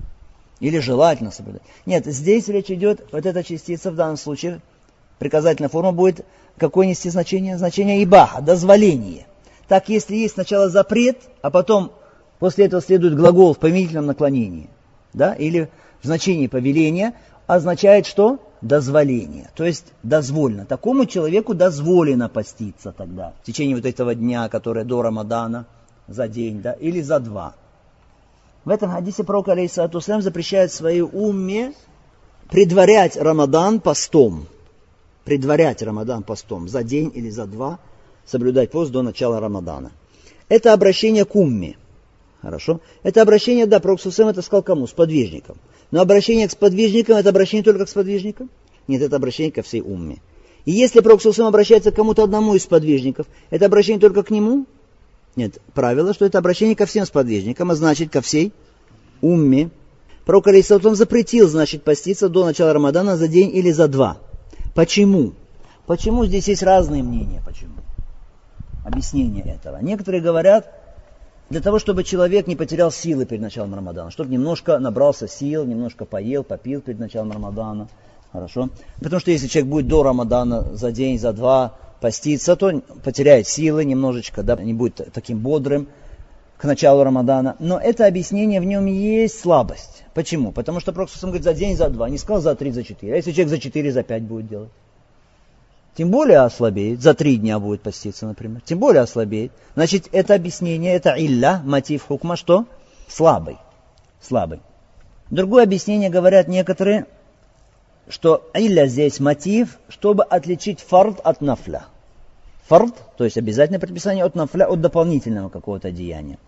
[0.61, 1.63] Или желательно соблюдать?
[1.87, 4.61] Нет, здесь речь идет, вот эта частица в данном случае,
[5.19, 6.25] приказательная форма будет
[6.57, 7.57] какое нести значение?
[7.57, 9.27] Значение ибаха, дозволение.
[9.69, 11.93] Так, если есть сначала запрет, а потом
[12.39, 14.69] после этого следует глагол в повелительном наклонении,
[15.13, 15.69] да, или
[16.03, 17.15] в значении повеления,
[17.49, 18.39] означает что?
[18.61, 19.51] дозволение.
[19.55, 20.67] То есть дозволено.
[20.67, 25.67] Такому человеку дозволено поститься тогда в течение вот этого дня, который до Рамадана,
[26.07, 27.55] за день, да, или за два.
[28.65, 31.73] В этом хадисе пророк, алейхиссалату запрещает своей умме
[32.51, 34.47] предварять Рамадан постом.
[35.25, 37.79] Предварять Рамадан постом за день или за два,
[38.27, 39.93] соблюдать пост до начала Рамадана.
[40.49, 41.77] Это обращение к умме.
[42.41, 42.81] Хорошо?
[43.03, 44.87] Это обращение, да, пророк это сказал кому?
[44.87, 45.59] С подвижником.
[45.91, 48.51] Но обращение к сподвижникам, это обращение только к сподвижникам?
[48.87, 50.19] Нет, это обращение ко всей умме.
[50.65, 54.67] И если Пророк обращается к кому-то одному из сподвижников, это обращение только к нему?
[55.35, 58.53] Нет, правило, что это обращение ко всем сподвижникам, а значит ко всей
[59.21, 59.71] умме.
[60.27, 64.19] Пророк Алисаутом запретил, значит, поститься до начала Рамадана за день или за два.
[64.75, 65.33] Почему?
[65.87, 67.43] Почему здесь есть разные мнения?
[67.47, 67.77] Почему?
[68.85, 69.79] Объяснение этого.
[69.81, 70.71] Некоторые говорят,
[71.51, 76.05] для того, чтобы человек не потерял силы перед началом Рамадана, чтобы немножко набрался сил, немножко
[76.05, 77.89] поел, попил перед началом Рамадана.
[78.33, 78.69] Хорошо?
[79.01, 83.85] Потому что если человек будет до Рамадана за день, за два поститься, то потеряет силы
[83.85, 85.89] немножечко, да, не будет таким бодрым
[86.59, 87.57] к началу Рамадана.
[87.59, 90.05] Но это объяснение, в нем есть слабость.
[90.13, 90.53] Почему?
[90.53, 93.15] Потому что Пророк говорит за день, за два, не сказал за три, за четыре.
[93.15, 94.71] А если человек за четыре, за пять будет делать?
[95.95, 99.53] Тем более ослабеет, за три дня будет поститься, например, тем более ослабеет.
[99.75, 102.67] Значит, это объяснение, это илля, мотив хукма, что?
[103.09, 103.59] Слабый.
[104.21, 104.61] Слабый.
[105.31, 107.07] Другое объяснение говорят некоторые,
[108.09, 111.85] что илля здесь мотив, чтобы отличить фард от нафля.
[112.67, 116.39] Фард, то есть обязательное предписание от нафля, от дополнительного какого-то деяния.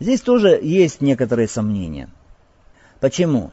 [0.00, 2.10] Здесь тоже есть некоторые сомнения.
[3.00, 3.50] Почему?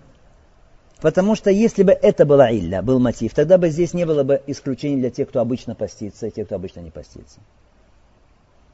[1.01, 4.41] Потому что если бы это была илля, был мотив, тогда бы здесь не было бы
[4.45, 7.39] исключений для тех, кто обычно постится, и тех, кто обычно не постится.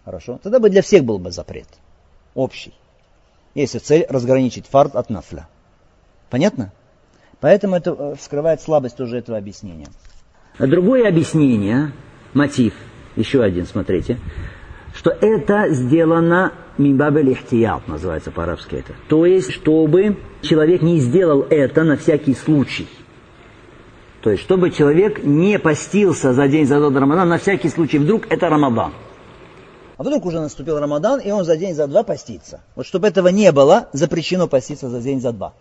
[0.04, 0.38] Хорошо?
[0.44, 1.68] Тогда бы для всех был бы запрет.
[2.36, 2.74] Общий.
[3.56, 5.48] Если цель разграничить фард от нафля.
[6.30, 6.74] Понятно?
[7.40, 9.88] Поэтому это э, вскрывает слабость тоже этого объяснения.
[10.58, 11.94] А другое объяснение,
[12.34, 12.74] мотив,
[13.16, 14.20] еще один, смотрите,
[14.98, 18.94] что это сделано Мимбабель ихтият называется по-арабски это.
[19.08, 22.88] То есть, чтобы человек не сделал это на всякий случай.
[24.24, 28.00] То есть, чтобы человек не постился за день за два Рамадан на всякий случай.
[28.00, 28.92] Вдруг это Рамадан.
[29.98, 32.62] А вдруг уже наступил Рамадан, и он за день за два постится.
[32.76, 35.54] Вот чтобы этого не было, запрещено поститься за день за два.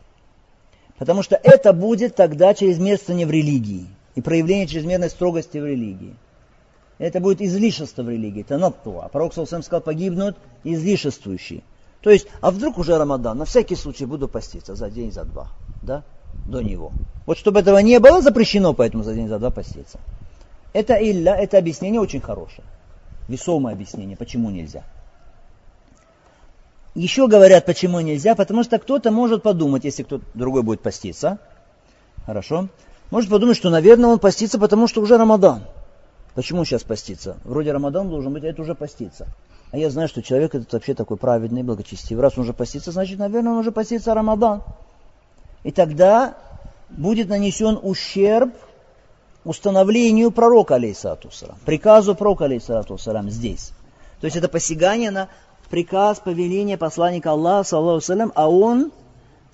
[0.96, 6.14] Потому что это будет тогда чрезмерствование в религии и проявление чрезмерной строгости в религии.
[6.98, 9.04] Это будет излишество в религии, это наттуа.
[9.04, 11.62] А пророк Саусам сказал, погибнут излишествующие.
[12.00, 15.48] То есть, а вдруг уже Рамадан, на всякий случай буду поститься за день, за два,
[15.82, 16.04] да,
[16.46, 16.92] до него.
[17.26, 19.98] Вот чтобы этого не было, запрещено поэтому за день, за два поститься.
[20.72, 22.66] Это илля, это объяснение очень хорошее.
[23.28, 24.84] Весомое объяснение, почему нельзя.
[26.94, 31.38] Еще говорят, почему нельзя, потому что кто-то может подумать, если кто-то другой будет поститься,
[32.24, 32.68] хорошо,
[33.10, 35.64] может подумать, что, наверное, он постится, потому что уже Рамадан.
[36.36, 37.38] Почему сейчас поститься?
[37.44, 39.26] Вроде Рамадан должен быть, а это уже поститься.
[39.72, 42.22] А я знаю, что человек этот вообще такой праведный, благочестивый.
[42.22, 44.62] Раз он уже постится, значит, наверное, он уже постится Рамадан.
[45.64, 46.36] И тогда
[46.90, 48.52] будет нанесен ущерб
[49.44, 51.30] установлению пророка, алейсату
[51.64, 52.98] приказу пророка, алейсату
[53.30, 53.72] здесь.
[54.20, 55.30] То есть это посягание на
[55.70, 58.92] приказ, повеление посланника Аллаха, саллаху а он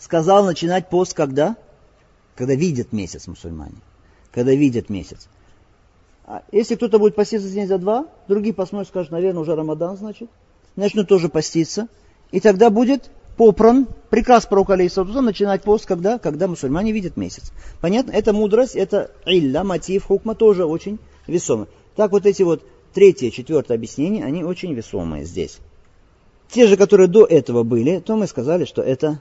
[0.01, 1.55] сказал начинать пост когда?
[2.35, 3.77] Когда видят месяц мусульмане.
[4.33, 5.29] Когда видят месяц.
[6.25, 10.31] А если кто-то будет поститься день за два, другие посмотрят, скажут, наверное, уже Рамадан, значит,
[10.77, 11.89] начнут тоже поститься.
[12.31, 17.53] И тогда будет попран приказ пророка Алейсатуза начинать пост, когда, когда мусульмане видят месяц.
[17.81, 18.13] Понятно?
[18.13, 21.67] Это мудрость, это илля, мотив, хукма тоже очень весомый.
[21.97, 25.59] Так вот эти вот третье, четвертое объяснение, они очень весомые здесь.
[26.51, 29.21] Те же, которые до этого были, то мы сказали, что это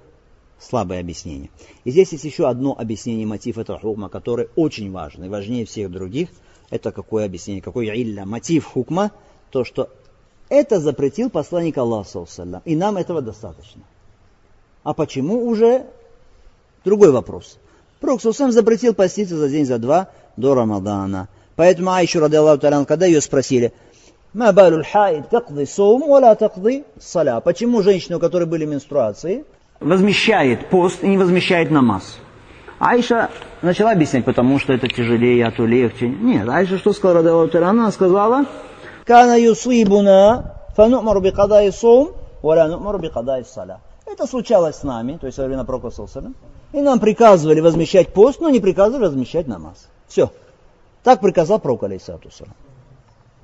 [0.59, 1.49] слабое объяснение.
[1.85, 5.91] И здесь есть еще одно объяснение мотив этого хукма, которое очень важно и важнее всех
[5.91, 6.29] других.
[6.71, 8.25] Это какое объяснение, какой илля?
[8.25, 9.11] Мотив хукма,
[9.51, 9.89] то, что
[10.49, 12.25] это запретил посланник Аллаха,
[12.65, 13.83] и нам этого достаточно.
[14.83, 15.85] А почему уже?
[16.83, 17.59] Другой вопрос.
[17.99, 21.29] Пророк сам запретил поститься за день, за два до Рамадана.
[21.55, 23.71] Поэтому Айшу, ради Аллаху когда ее спросили–
[24.33, 27.41] Ма балюль хаид такды соум, валя такды саля.
[27.41, 29.43] Почему женщины, у которой были менструации,
[29.81, 32.17] возмещает пост и не возмещает намаз?
[32.81, 33.29] Айша
[33.61, 36.09] начала объяснять, потому что это тяжелее, а то легче.
[36.09, 38.45] Нет, Айша что сказала, ради Она сказала,
[39.05, 43.81] Кана юсибуна фанумару бикадай соум, валя нумару бикадай саля.
[44.07, 45.91] Это случалось с нами, то есть во время Пророка
[46.73, 49.87] И нам приказывали возмещать пост, но не приказывали возмещать намаз.
[50.07, 50.31] Все.
[51.03, 52.29] Так приказал Пророк, алейсату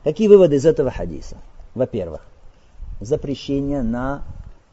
[0.04, 1.38] Какие выводы из этого хадиса?
[1.76, 2.22] Во-первых,
[3.02, 4.24] запрещение на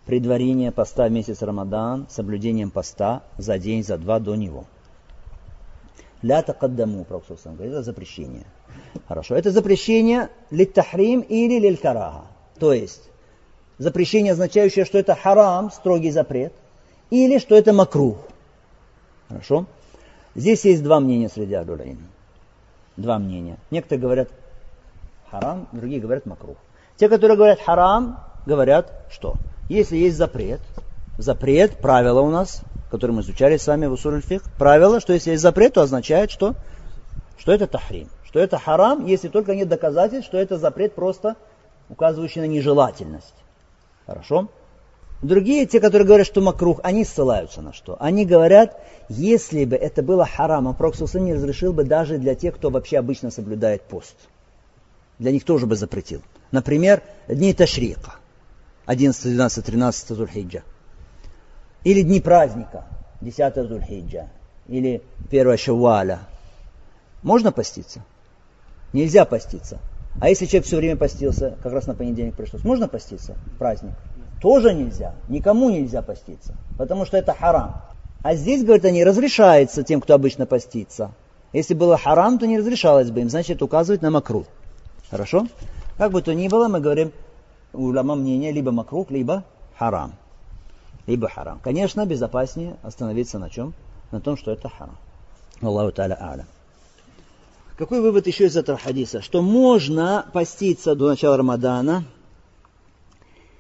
[0.07, 4.67] предварение поста в месяц Рамадан, соблюдением поста за день, за два до него.
[6.23, 8.47] Ля такаддаму, Пророк говорит, это запрещение.
[9.07, 12.23] Хорошо, это запрещение литтахрим или лилькарага.
[12.59, 13.11] То есть,
[13.79, 16.53] запрещение, означающее, что это харам, строгий запрет,
[17.11, 18.17] или что это макрух.
[19.29, 19.67] Хорошо?
[20.35, 21.99] Здесь есть два мнения среди адулаин.
[22.97, 23.59] Два мнения.
[23.71, 24.29] Некоторые говорят,
[25.31, 26.57] харам, другие говорят макрух.
[26.97, 29.35] Те, которые говорят харам, говорят, что
[29.69, 30.61] если есть запрет,
[31.19, 35.31] запрет, правило у нас, которое мы изучали с вами в Усуль фих, правило, что если
[35.31, 36.55] есть запрет, то означает, что,
[37.39, 41.37] что это тахрим, что это харам, если только нет доказательств, что это запрет просто
[41.89, 43.35] указывающий на нежелательность.
[44.07, 44.49] Хорошо?
[45.23, 47.97] Другие, те, которые говорят, что макрух, они ссылаются на что?
[48.01, 52.71] Они говорят, если бы это было харамом, Пророк не разрешил бы даже для тех, кто
[52.71, 54.17] вообще обычно соблюдает пост
[55.19, 56.23] для них тоже бы запретил.
[56.51, 58.15] Например, дни Ташрика,
[58.87, 60.63] 11, 12, 13 Зульхиджа.
[61.85, 62.85] Или дни праздника,
[63.21, 64.29] 10 Зульхиджа.
[64.69, 66.21] Или 1 Шаваля.
[67.23, 68.03] Можно поститься?
[68.93, 69.79] Нельзя поститься.
[70.21, 73.37] А если человек все время постился, как раз на понедельник пришлось, можно поститься?
[73.59, 73.95] Праздник.
[74.41, 75.15] Тоже нельзя.
[75.29, 76.55] Никому нельзя поститься.
[76.79, 77.83] Потому что это харам.
[78.23, 81.13] А здесь, говорят они, разрешается тем, кто обычно постится.
[81.53, 83.31] Если было харам, то не разрешалось бы им.
[83.31, 84.47] Значит, указывает на макру.
[85.11, 85.47] Хорошо?
[85.99, 87.13] Как бы то ни было, мы говорим,
[87.75, 89.45] у уляма мнение либо макрух, либо
[89.79, 90.15] харам.
[91.07, 91.61] Либо харам.
[91.63, 93.75] Конечно, безопаснее остановиться на чем?
[94.11, 94.97] На том, что это харам.
[95.61, 96.47] Аллаху та'аля а'ля.
[97.77, 99.21] Какой вывод еще из этого хадиса?
[99.21, 102.05] Что можно поститься до начала Рамадана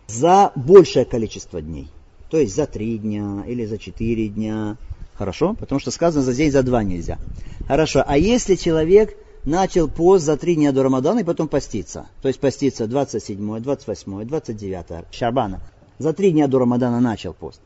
[0.06, 1.88] за большее количество дней.
[2.30, 4.76] То есть за три дня или за четыре дня.
[5.14, 5.54] Хорошо?
[5.54, 7.18] Потому что сказано за день, за два нельзя.
[7.66, 8.04] Хорошо.
[8.06, 12.06] А если человек начал пост за три дня до Рамадана и потом поститься.
[12.22, 15.60] То есть поститься 27, 28, 29 Шарбана.
[15.98, 17.60] За три дня до Рамадана начал пост.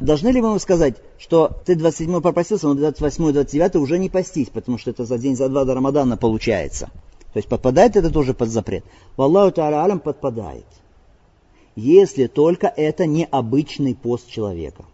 [0.00, 4.48] Должны ли мы ему сказать, что ты 27 попастился, но 28 29 уже не постись,
[4.48, 6.90] потому что это за день, за два до Рамадана получается.
[7.32, 8.84] То есть подпадает это тоже под запрет.
[9.16, 10.66] Валлаху та'аля алям подпадает.
[11.76, 14.84] Если только это не обычный пост человека.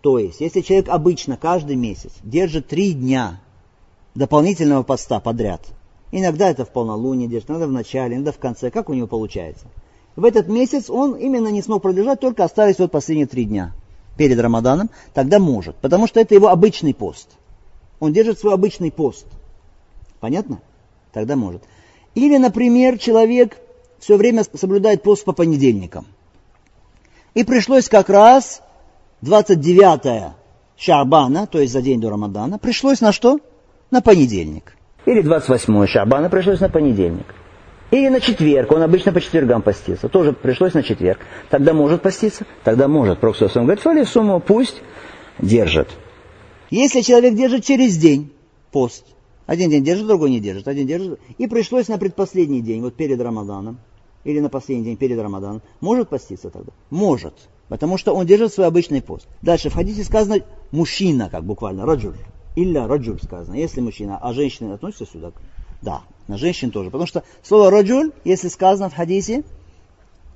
[0.00, 3.40] То есть, если человек обычно каждый месяц держит три дня
[4.18, 5.62] дополнительного поста подряд.
[6.10, 8.70] Иногда это в полнолуние держит, иногда в начале, иногда в конце.
[8.70, 9.66] Как у него получается?
[10.16, 13.72] В этот месяц он именно не смог продержать, только остались вот последние три дня
[14.16, 14.90] перед Рамаданом.
[15.14, 17.28] Тогда может, потому что это его обычный пост.
[18.00, 19.26] Он держит свой обычный пост.
[20.18, 20.60] Понятно?
[21.12, 21.62] Тогда может.
[22.16, 23.58] Или, например, человек
[24.00, 26.06] все время соблюдает пост по понедельникам.
[27.34, 28.62] И пришлось как раз
[29.20, 30.32] 29
[30.76, 33.38] Шабана, то есть за день до Рамадана, пришлось на что?
[33.90, 34.74] На понедельник.
[35.06, 37.34] Или 28 Шабана пришлось на понедельник.
[37.90, 41.20] Или на четверг, он обычно по четвергам постится, тоже пришлось на четверг.
[41.48, 42.44] Тогда может поститься?
[42.62, 43.18] Тогда может.
[43.18, 44.82] Проксус говорит, фали сумму пусть
[45.38, 45.88] держит.
[46.68, 48.30] Если человек держит через день
[48.72, 49.06] пост,
[49.46, 53.18] один день держит, другой не держит, один держит, и пришлось на предпоследний день, вот перед
[53.18, 53.78] Рамаданом,
[54.24, 56.72] или на последний день перед Рамаданом, может поститься тогда?
[56.90, 57.34] Может.
[57.68, 59.26] Потому что он держит свой обычный пост.
[59.40, 60.40] Дальше в хадисе сказано
[60.72, 62.16] мужчина, как буквально, раджуль.
[62.62, 65.32] Илля раджуль сказано, если мужчина, а женщины относятся сюда?
[65.80, 66.90] Да, на женщин тоже.
[66.90, 69.44] Потому что слово раджуль, если сказано в хадисе,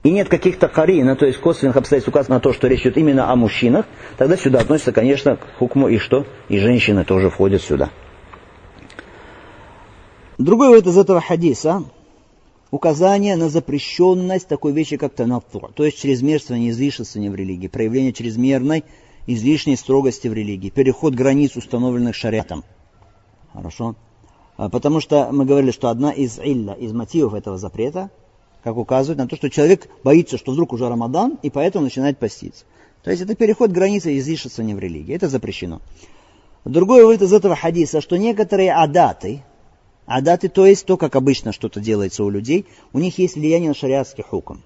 [0.04, 3.30] и нет каких-то харина, то есть косвенных обстоятельств указано на то, что речь идет именно
[3.30, 3.86] о мужчинах,
[4.18, 6.26] тогда сюда относится, конечно, к хукму и что?
[6.48, 7.90] И женщины тоже входят сюда.
[10.38, 11.84] Другой вывод из этого хадиса
[12.72, 18.82] указание на запрещенность такой вещи, как танатту, то есть чрезмерствование, излишествование в религии, проявление чрезмерной,
[19.26, 22.64] излишней строгости в религии, переход границ, установленных шариатом.
[23.52, 23.94] Хорошо?
[24.56, 28.10] А, потому что мы говорили, что одна из илля, из мотивов этого запрета,
[28.62, 32.64] как указывает на то, что человек боится, что вдруг уже Рамадан, и поэтому начинает поститься.
[33.02, 35.14] То есть это переход границы излишествования в религии.
[35.14, 35.80] Это запрещено.
[36.64, 39.42] Другой вывод из этого хадиса, что некоторые адаты,
[40.06, 43.74] Адаты, то есть то, как обычно что-то делается у людей, у них есть влияние на
[43.74, 44.58] шариатский хукм.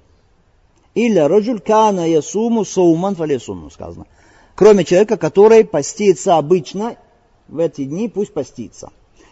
[0.94, 4.06] Или раджуль кана ясуму сауман фалесуму сказано.
[4.56, 6.96] Кроме человека, который постится обычно
[7.46, 8.90] в эти дни, пусть постится.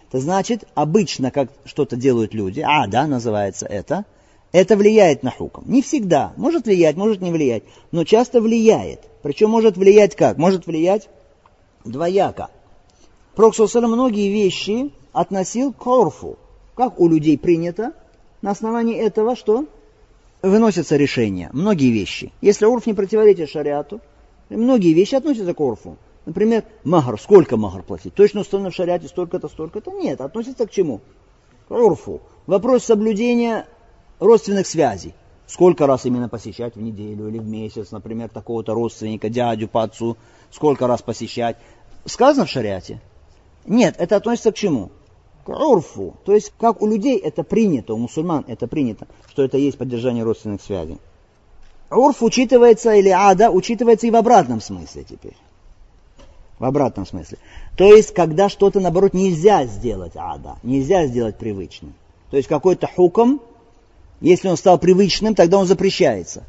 [0.09, 4.05] Это значит, обычно, как что-то делают люди, а, да, называется это,
[4.53, 5.63] это влияет на хукм.
[5.65, 6.35] Не всегда.
[6.37, 7.65] Может влиять, может не влиять.
[7.91, 9.01] Но часто влияет.
[9.23, 10.37] Причем может влиять как?
[10.37, 11.09] Может влиять
[11.85, 12.51] двояко.
[13.35, 16.39] Пророк многие вещи относил к орфу.
[16.77, 17.95] Как у людей принято,
[18.43, 19.65] на основании этого что?
[20.43, 22.31] Выносятся решения, многие вещи.
[22.43, 24.01] Если орф не противоречит шариату,
[24.57, 25.97] многие вещи относятся к орфу.
[26.27, 28.15] Например, махар, сколько махар платить?
[28.15, 29.91] Точно установлено в шариате столько-то, столько-то?
[29.91, 31.01] Нет, относится к чему?
[31.69, 32.21] К орфу.
[32.47, 33.67] Вопрос соблюдения
[34.21, 35.15] родственных связей.
[35.47, 40.17] Сколько раз именно посещать в неделю или в месяц, например, такого-то родственника, дядю по отцу,
[40.51, 41.59] сколько раз посещать.
[42.07, 43.03] Сказано в шариате?
[43.67, 44.91] Нет, это относится к чему?
[45.45, 46.17] к урфу.
[46.25, 50.25] То есть, как у людей это принято, у мусульман это принято, что это есть поддержание
[50.25, 50.99] родственных связей.
[51.91, 55.37] Урф учитывается, или ада, учитывается и в обратном смысле теперь.
[56.59, 57.39] В обратном смысле.
[57.77, 61.95] То есть, когда что-то, наоборот, нельзя сделать ада, нельзя сделать привычным.
[62.31, 63.41] То есть, какой-то хуком,
[64.21, 66.45] если он стал привычным, тогда он запрещается.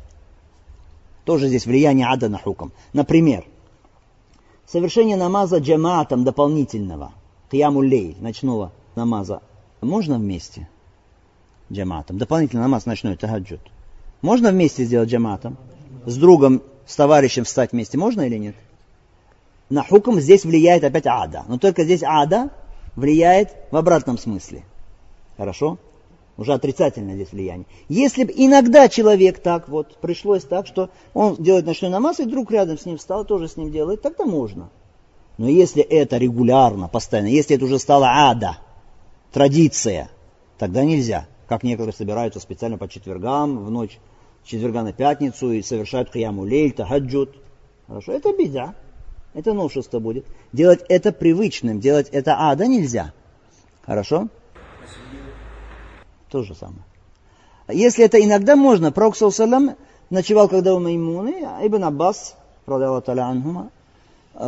[1.26, 2.72] Тоже здесь влияние ада на хуком.
[2.94, 3.46] Например,
[4.68, 7.12] совершение намаза джамаатом дополнительного,
[7.52, 9.42] киямуллей, ночного намаза
[9.82, 10.68] можно вместе
[11.72, 12.18] джаматом?
[12.18, 13.62] Дополнительный намаз ночной тахаджуд.
[14.22, 15.57] Можно вместе сделать джаматом?
[16.05, 18.55] С другом, с товарищем встать вместе можно или нет?
[19.70, 21.43] На хуком здесь влияет опять ада.
[21.47, 22.49] Но только здесь ада
[22.95, 24.63] влияет в обратном смысле.
[25.38, 25.78] Хорошо?
[26.38, 27.66] Уже отрицательное здесь влияние.
[27.88, 32.51] Если бы иногда человек так вот, пришлось так, что он делает ночной намаз, и друг
[32.51, 34.70] рядом с ним встал, тоже с ним делает, тогда можно.
[35.38, 38.57] Но если это регулярно, постоянно, если это уже стало ада,
[39.32, 40.09] традиция,
[40.57, 41.26] тогда нельзя.
[41.48, 44.00] Как некоторые собираются специально по четвергам, в ночь
[44.43, 47.36] четверга на пятницу и совершают кияму лейль, тахаджуд.
[47.88, 48.76] Хорошо, это беда.
[49.34, 50.26] Это новшество будет.
[50.54, 53.14] Делать это привычным, делать это ада нельзя.
[53.86, 54.30] Хорошо?
[56.30, 56.84] То же самое.
[57.68, 59.76] Если это иногда можно, Пророк Салам
[60.10, 62.36] ночевал, когда у Маймуны, а Ибн Аббас,
[62.68, 63.72] анхума,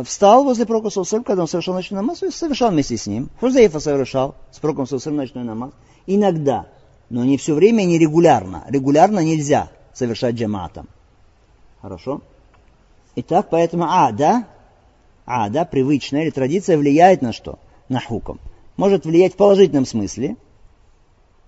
[0.04, 3.28] встал возле Пророка Сусалям, когда он совершал ночной намаз, и совершал вместе с ним.
[3.40, 5.72] Хузейфа совершал с Пророком Сусалям ночной намаз.
[6.06, 6.66] Иногда,
[7.10, 8.64] но не все время, не регулярно.
[8.68, 10.88] Регулярно нельзя совершать джаматом.
[11.80, 12.20] Хорошо?
[13.16, 14.44] Итак, поэтому ада,
[15.26, 17.58] ада, привычная или традиция влияет на что?
[17.88, 18.38] На хуком.
[18.76, 20.36] Может влиять в положительном смысле,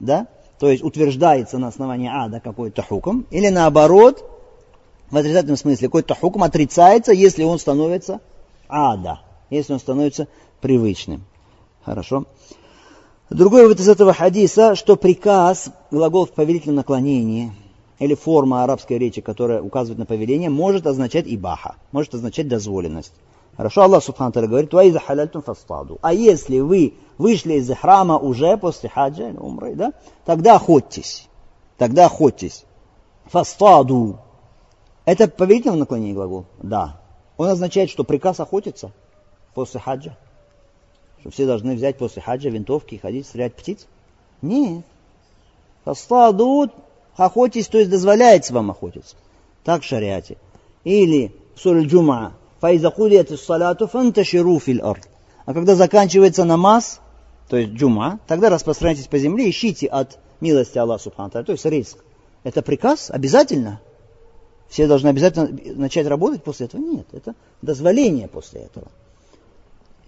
[0.00, 0.26] да?
[0.58, 4.24] То есть утверждается на основании ада какой-то хуком, или наоборот,
[5.10, 8.20] в отрицательном смысле какой-то хукм отрицается, если он становится
[8.68, 10.28] ада, если он становится
[10.60, 11.24] привычным.
[11.84, 12.26] Хорошо.
[13.30, 17.52] Другой вывод из этого хадиса, что приказ, глагол в повелительном наклонении,
[18.00, 23.12] или форма арабской речи, которая указывает на повеление, может означать ибаха, может означать дозволенность.
[23.56, 25.98] Хорошо, Аллах Субхану говорит, «Ва халяльтум фастаду».
[26.02, 29.92] А если вы вышли из храма уже после хаджа или умры, да,
[30.24, 31.28] тогда охотьтесь.
[31.78, 32.64] Тогда охотьтесь.
[33.26, 34.18] Фастаду.
[35.04, 36.46] Это повелительное наклонение глагол?
[36.62, 37.00] Да.
[37.36, 38.90] Он означает, что приказ охотиться
[39.54, 40.16] после хаджа.
[41.20, 43.86] Что все должны взять после хаджа винтовки и ходить стрелять птиц?
[44.42, 44.84] Нет.
[45.84, 46.72] Фастадут,
[47.16, 49.16] охотись, то есть дозволяется вам охотиться.
[49.64, 50.36] Так в шариате.
[50.84, 55.08] Или в суре Джума «Фаиза кудият салату фанташиру фил ард».
[55.44, 57.00] А когда заканчивается намаз,
[57.48, 61.98] то есть джума, тогда распространяйтесь по земле, ищите от милости Аллаха Субхану то есть риск.
[62.44, 63.80] Это приказ обязательно.
[64.68, 66.80] Все должны обязательно начать работать после этого?
[66.80, 68.88] Нет, это дозволение после этого.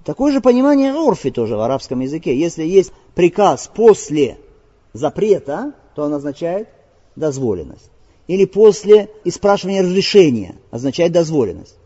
[0.04, 2.36] Такое же понимание орфи тоже в арабском языке.
[2.36, 4.38] Если есть приказ после
[4.92, 6.68] запрета, то он означает
[7.14, 7.90] дозволенность.
[8.26, 11.76] Или после испрашивания разрешения означает дозволенность.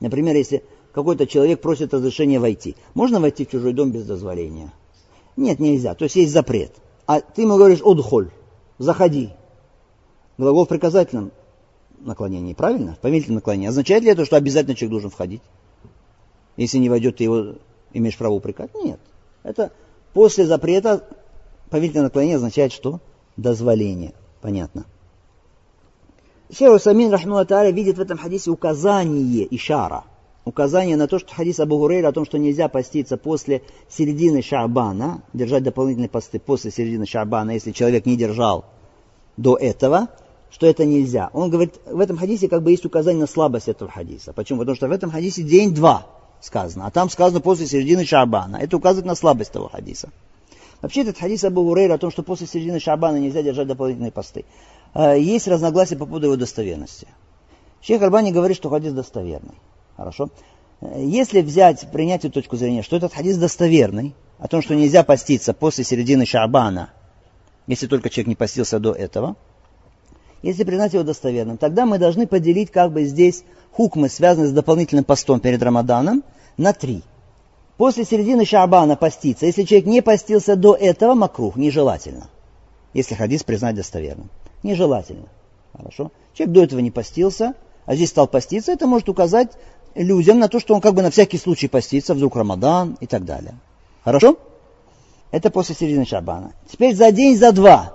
[0.00, 2.74] Например, если какой-то человек просит разрешения войти.
[2.94, 4.72] Можно войти в чужой дом без дозволения?
[5.36, 5.94] Нет, нельзя.
[5.94, 6.72] То есть есть запрет.
[7.06, 8.30] А ты ему говоришь «удхоль»,
[8.78, 9.28] «заходи».
[10.38, 11.32] Глагол в приказательном
[12.00, 12.94] наклонении, правильно?
[12.94, 13.68] В повелительном наклонении.
[13.68, 15.42] Означает ли это, что обязательно человек должен входить?
[16.56, 17.54] Если не войдет, ты его
[17.92, 18.70] имеешь право упрекать?
[18.74, 19.00] Нет.
[19.42, 19.72] Это
[20.12, 21.04] после запрета
[21.70, 23.00] повелительное наклонение означает что?
[23.36, 24.14] Дозволение.
[24.40, 24.86] Понятно.
[26.50, 27.42] Шейх Самин Рахму
[27.72, 30.04] видит в этом хадисе указание ишара.
[30.44, 35.22] Указание на то, что хадис Абу Гурейра о том, что нельзя поститься после середины Шабана,
[35.32, 38.64] держать дополнительные посты после середины Шабана, если человек не держал
[39.36, 40.06] до этого,
[40.50, 41.30] что это нельзя.
[41.32, 44.32] Он говорит, в этом хадисе как бы есть указание на слабость этого хадиса.
[44.32, 44.60] Почему?
[44.60, 46.06] Потому что в этом хадисе день два
[46.40, 48.56] сказано, а там сказано после середины Шабана.
[48.56, 50.10] Это указывает на слабость того хадиса.
[50.82, 54.44] Вообще этот хадис Абу Гурейра о том, что после середины Шабана нельзя держать дополнительные посты.
[54.94, 57.08] Э, есть разногласия по поводу его достоверности.
[57.80, 59.54] Шейх Альбани говорит, что хадис достоверный.
[59.96, 60.28] Хорошо?
[60.80, 65.02] Э, если взять, принять эту точку зрения, что этот хадис достоверный, о том, что нельзя
[65.02, 66.90] поститься после середины Шабана,
[67.66, 69.36] если только человек не постился до этого,
[70.42, 73.44] если признать его достоверным, тогда мы должны поделить как бы здесь
[73.76, 76.24] хукмы, связанные с дополнительным постом перед Рамаданом,
[76.56, 77.02] на три.
[77.76, 79.44] После середины Шабана поститься.
[79.44, 82.28] Если человек не постился до этого, макрух, нежелательно.
[82.94, 84.30] Если хадис признать достоверным.
[84.62, 85.26] Нежелательно.
[85.76, 86.10] Хорошо?
[86.32, 87.54] Человек до этого не постился,
[87.84, 89.52] а здесь стал поститься, это может указать
[89.94, 93.26] людям на то, что он как бы на всякий случай постится, вдруг Рамадан и так
[93.26, 93.54] далее.
[94.04, 94.38] Хорошо?
[95.30, 96.52] Это после середины Шабана.
[96.70, 97.92] Теперь за день, за два.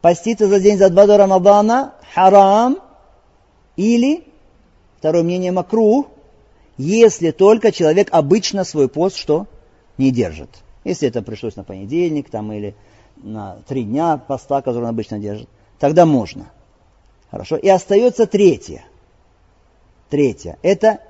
[0.00, 2.78] Поститься за день, за два до Рамадана харам
[3.76, 4.27] или
[4.98, 6.06] Второе мнение макрух,
[6.76, 9.46] если только человек обычно свой пост что?
[9.96, 10.50] Не держит.
[10.84, 12.74] Если это пришлось на понедельник там, или
[13.16, 16.50] на три дня поста, который он обычно держит, тогда можно.
[17.30, 17.56] Хорошо.
[17.56, 18.84] И остается третье.
[20.10, 20.58] Третье.
[20.62, 21.00] Это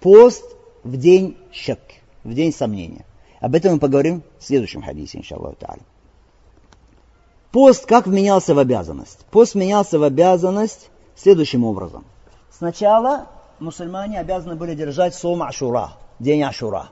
[0.00, 0.44] пост
[0.84, 1.80] в день щек,
[2.22, 3.04] в день сомнения.
[3.40, 5.82] Об этом мы поговорим в следующем хадисе, иншаллаху та'аля.
[7.50, 9.24] Пост как вменялся в обязанность?
[9.30, 12.04] Пост менялся в обязанность следующим образом–
[12.58, 13.26] Сначала
[13.58, 16.88] мусульмане обязаны были держать сом Ашура, день Ашура,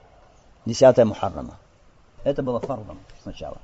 [0.67, 1.57] 10 Мухаррама.
[2.23, 3.57] Это было фардом сначала.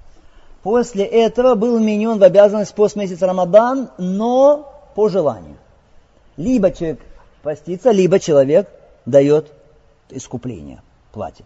[0.63, 5.59] После этого был вменен в обязанность пост месяца Рамадан, но по желанию.
[6.39, 7.01] Либо человек
[7.43, 8.71] постится, либо человек
[9.05, 9.53] дает
[10.09, 10.81] искупление,
[11.13, 11.45] платит.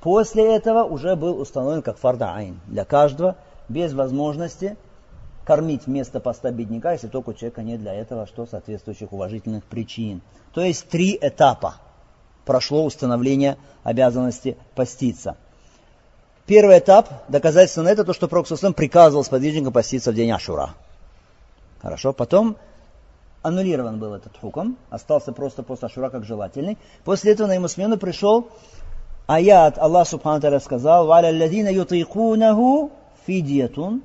[0.00, 3.36] После этого уже был установлен как фарда айн для каждого,
[3.68, 4.78] без возможности
[5.48, 10.20] кормить вместо поста бедняка, если только у человека нет для этого что соответствующих уважительных причин.
[10.52, 11.76] То есть три этапа
[12.44, 15.38] прошло установление обязанности поститься.
[16.44, 18.46] Первый этап, доказательство на это, то, что Пророк
[18.76, 20.74] приказывал сподвижникам поститься в день Ашура.
[21.80, 22.58] Хорошо, потом
[23.40, 26.76] аннулирован был этот хуком, остался просто пост Ашура как желательный.
[27.04, 28.50] После этого на ему смену пришел
[29.26, 32.92] аят, Аллах Субхану сказал, «Валя ладина ютайкунаху
[33.26, 34.02] фидиятун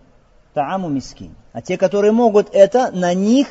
[0.54, 1.36] тааму мискин.
[1.51, 3.47] А те, которые могут это, на них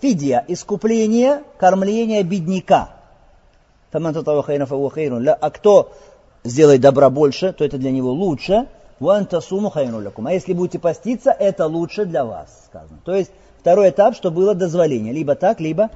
[0.00, 2.90] фидия, искупление, кормление бедняка.
[3.92, 5.92] А кто
[6.44, 8.66] сделает добра больше, то это для него лучше.
[9.00, 12.98] А если будете поститься, это лучше для вас, сказано.
[13.04, 15.12] То есть второй этап, что было дозволение.
[15.12, 15.90] Либо так, либо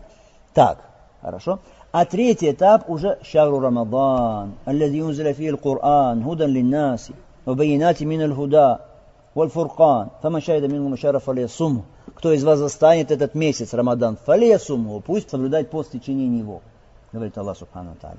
[0.52, 0.80] так.
[1.20, 1.60] Хорошо?
[1.92, 7.14] А третий этап уже шару Рамадан, аллади юнзаля худан линнаси,
[7.44, 8.82] вабайинати мин аль-худа,
[9.36, 11.84] Вальфуркан, фама шайда мингу мушара фалиясуму.
[12.14, 16.62] Кто из вас застанет этот месяц, Рамадан, фалиясуму, пусть соблюдает пост в течение него,
[17.12, 18.16] говорит Аллах Субхану Тааля.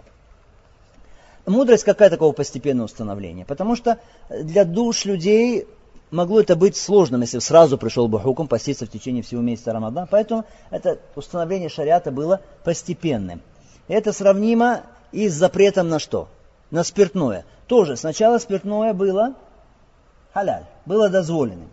[1.47, 3.45] Мудрость какая такого постепенного установления?
[3.45, 3.97] Потому что
[4.29, 5.67] для душ людей
[6.11, 10.07] могло это быть сложным, если сразу пришел бы хуком поститься в течение всего месяца Рамадана.
[10.11, 13.41] Поэтому это установление шариата было постепенным.
[13.87, 16.27] Это сравнимо и с запретом на что?
[16.69, 17.43] На спиртное.
[17.65, 19.33] Тоже сначала спиртное было
[20.31, 21.66] халяль, было дозволено.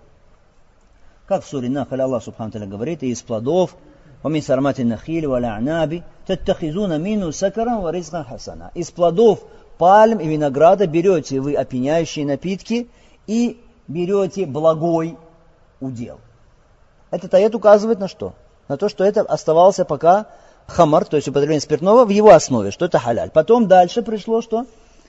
[1.28, 3.76] Как в суре Нахаль Аллах Субхану говорит, и из плодов,
[4.22, 8.72] ومن سرمات النخيل والأعناب تتخذون منه سكرا ورزقا حسنا.
[8.74, 9.40] Из плодов
[9.78, 12.90] пальм и винограда берете вы опьяняющие напитки
[13.28, 15.18] и берете благой
[15.80, 16.20] удел.
[17.12, 18.34] Этот аят указывает на что?
[18.70, 20.28] на то, что это оставался пока
[20.68, 23.32] хамар, то есть употребление спиртного в его основе, что это халяль.
[23.32, 24.66] Потом дальше пришло, что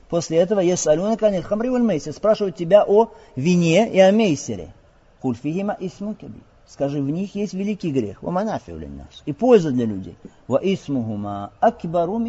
[0.09, 4.73] После этого есть алюна канил хамри мейсер, спрашивают тебя о вине и о мейсере.
[5.21, 6.41] Кульфигима исмукаби.
[6.67, 8.23] Скажи, в них есть великий грех.
[8.23, 9.21] Ваманафиу нас.
[9.25, 10.17] И польза для людей.
[10.47, 12.19] Ва исмухума акбару.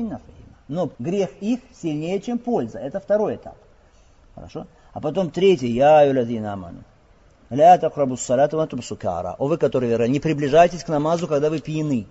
[0.69, 2.79] Но грех их сильнее, чем польза.
[2.79, 3.57] Это второй этап.
[4.35, 4.67] Хорошо?
[4.93, 5.69] А потом третий.
[5.69, 6.85] Я юладина аману.
[7.51, 8.61] Ля такрабу салату.
[8.61, 12.07] О вы, которые веры, не приближайтесь к намазу, когда вы пьяны.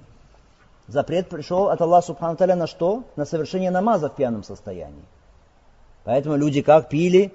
[0.87, 3.03] Запрет пришел от Аллаха Субхану на что?
[3.15, 5.03] На совершение намаза в пьяном состоянии.
[6.05, 7.33] Поэтому люди как пили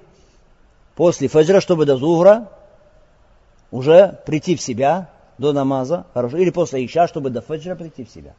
[0.94, 2.48] после фаджра, чтобы до зугра
[3.70, 8.10] уже прийти в себя до намаза, хорошо, или после ища, чтобы до фаджра прийти в
[8.10, 8.34] себя.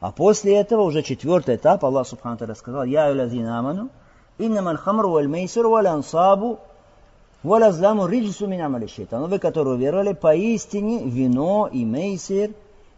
[0.00, 3.90] А после этого уже четвертый этап Аллах Субхану Таля сказал, «Я юлазина аману,
[4.38, 6.60] иннамаль хамру валь мейсир валь ансабу
[7.42, 9.26] Валазламу риджсу минамали шейтан.
[9.28, 12.50] Вы, которые уверовали, поистине вино и мейсир,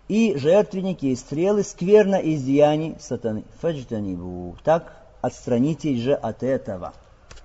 [0.08, 2.42] и жертвенники, и стрелы, скверно из
[3.00, 3.44] сатаны.
[3.60, 4.56] Фаджтанибу.
[4.64, 6.92] Так отстранитесь же от этого.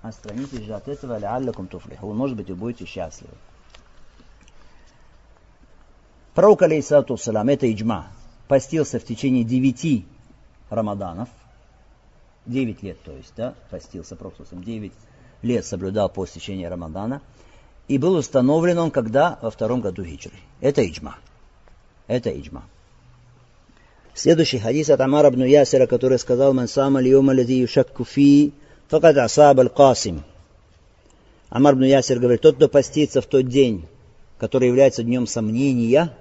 [0.02, 2.12] Отстранитесь же от этого, ляллакум туфлиху.
[2.12, 3.34] Может быть, вы будете счастливы.
[6.34, 8.08] Пророк, алейсалату салам, это иджма,
[8.48, 10.06] постился в течение девяти
[10.70, 11.30] рамаданов,
[12.46, 14.94] девять лет, то есть, да, постился пророк, девять
[15.42, 17.22] лет соблюдал по истечении Рамадана,
[17.88, 19.40] и был установлен он когда?
[19.42, 20.36] Во втором году хиджры.
[20.62, 21.18] Это иджма.
[22.06, 22.66] Это иджма.
[24.18, 28.52] Следующий хадис от Амар ибн Ясира, который сказал, «Ман сама льюма лади юшакку фи,
[28.88, 30.24] факад асаб аль-касим».
[31.52, 33.86] Амар ибн Ясир говорит, тот, кто постится в тот день,
[34.40, 36.18] который является днем сомнения,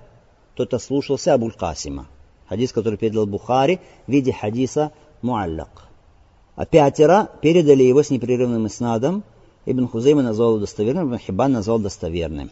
[0.56, 2.06] тот ослушался Абуль-Касима.
[2.50, 4.92] Хадис, который передал Бухари в виде хадиса
[5.22, 5.84] Муаллак.
[6.54, 9.24] А пятеро передали его с непрерывным иснадом.
[9.64, 12.50] Ибн Хузейма назвал достоверным, Ибн Хибан назвал достоверным.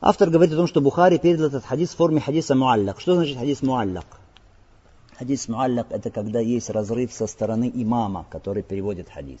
[0.00, 3.00] Автор говорит о том, что Бухари передал этот хадис в форме хадиса муаллак.
[3.00, 4.21] Что значит хадис муаллак?
[5.22, 9.38] Хадис муаллак– это когда есть разрыв со стороны имама, который переводит хадис.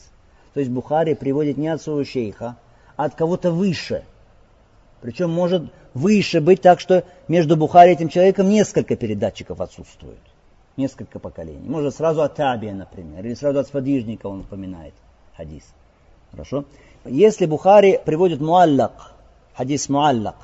[0.54, 2.56] То есть Бухари приводит не от своего шейха,
[2.96, 4.04] а от кого-то выше.
[5.00, 10.20] Причем может выше быть так, что между Бухари и этим человеком несколько передатчиков отсутствует
[10.76, 11.68] несколько поколений.
[11.68, 14.94] Может, сразу от Табия, например, или сразу от сподвижника он упоминает
[15.36, 15.64] хадис.
[16.30, 16.64] Хорошо?
[17.04, 19.14] Если Бухари приводит муаллак,
[19.54, 20.36] хадис муаллак,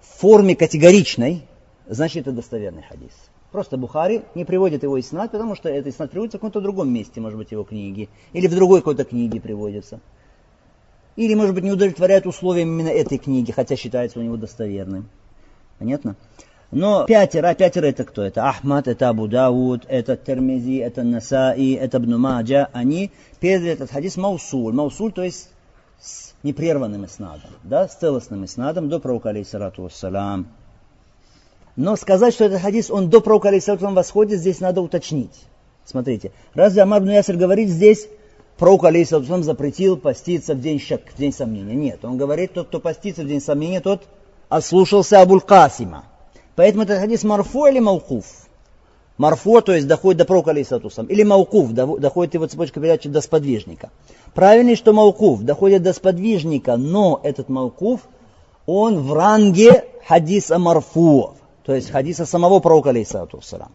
[0.00, 1.42] в форме категоричной,
[1.86, 3.12] значит это достоверный хадис.
[3.52, 7.20] Просто Бухари не приводит его иснат, потому что это иснат приводится в каком-то другом месте,
[7.20, 8.08] может быть, его книги.
[8.32, 10.00] Или в другой какой-то книге приводится.
[11.16, 15.10] Или, может быть, не удовлетворяет условиям именно этой книги, хотя считается у него достоверным.
[15.78, 16.16] Понятно?
[16.70, 18.22] Но пятеро, пятеро это кто?
[18.22, 22.70] Это Ахмад, это Абу Дауд, это Термизи, это Насаи, это Бнумаджа.
[22.72, 24.72] Они передали этот хадис Маусуль.
[24.72, 25.50] Маусуль, то есть
[26.00, 30.48] с непрерванным иснадом, да, с целостным иснадом до пророка, алейсалату вассалам.
[31.76, 35.46] Но сказать, что этот хадис, он до пророка, алейсалату восходит, здесь надо уточнить.
[35.84, 38.08] Смотрите, разве Амар Ясир говорит здесь,
[38.58, 41.74] пророк, алейсалату запретил поститься в день шак, в день сомнения?
[41.74, 44.02] Нет, он говорит, тот, кто постится в день сомнения, тот
[44.48, 46.04] ослушался Абуль-Касима.
[46.56, 48.26] Поэтому этот хадис марфу или маукуф?
[49.16, 53.90] Марфу, то есть доходит до пророка, алейсатусам, или маукуф, доходит его цепочка передачи до сподвижника.
[54.34, 58.00] Правильно, что маукуф доходит до сподвижника, но этот маукуф,
[58.66, 61.34] он в ранге хадиса марфу,
[61.64, 63.70] то есть хадиса самого пророка, алейсатусам.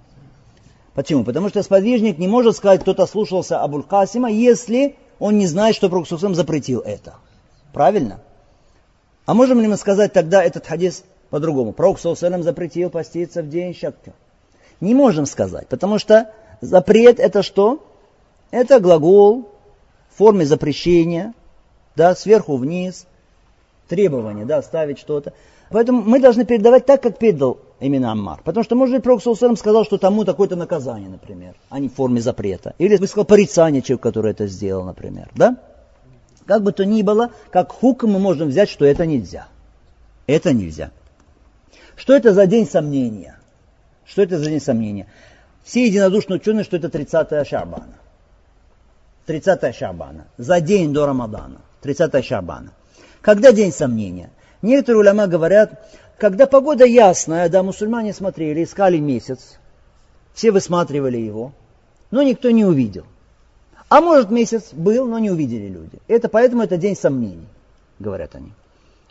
[0.93, 1.23] Почему?
[1.23, 6.07] Потому что сподвижник не может сказать, кто-то слушался Абуль-Касима, если он не знает, что Пророк
[6.07, 7.15] запретил это.
[7.71, 8.19] Правильно?
[9.25, 11.73] А можем ли мы сказать тогда этот хадис по-другому.
[11.73, 14.13] Пророк Саусалям запретил поститься в день шакка.
[14.79, 16.31] Не можем сказать, потому что
[16.61, 17.85] запрет это что?
[18.51, 19.49] Это глагол
[20.09, 21.33] в форме запрещения,
[21.95, 23.05] да, сверху вниз,
[23.87, 25.33] требование, да, ставить что-то.
[25.69, 28.41] Поэтому мы должны передавать так, как передал именно Аммар.
[28.43, 31.93] Потому что, может быть, Пророк Саусалям сказал, что тому такое-то наказание, например, а не в
[31.93, 32.73] форме запрета.
[32.77, 35.57] Или высказал порицание человеку, который это сделал, например, да?
[36.45, 39.47] Как бы то ни было, как хук мы можем взять, что это нельзя.
[40.27, 40.91] Это нельзя.
[41.95, 43.37] Что это за день сомнения?
[44.05, 45.07] Что это за день сомнения?
[45.63, 47.95] Все единодушно ученые, что это 30 Шабана.
[49.25, 50.27] 30 Шабана.
[50.37, 51.59] За день до Рамадана.
[51.81, 52.71] 30 Шабана.
[53.21, 54.29] Когда день сомнения?
[54.61, 59.59] Некоторые уляма говорят, когда погода ясная, да, мусульмане смотрели, искали месяц,
[60.33, 61.53] все высматривали его,
[62.11, 63.05] но никто не увидел.
[63.89, 65.99] А может месяц был, но не увидели люди.
[66.07, 67.47] Это поэтому это день сомнений,
[67.99, 68.51] говорят они.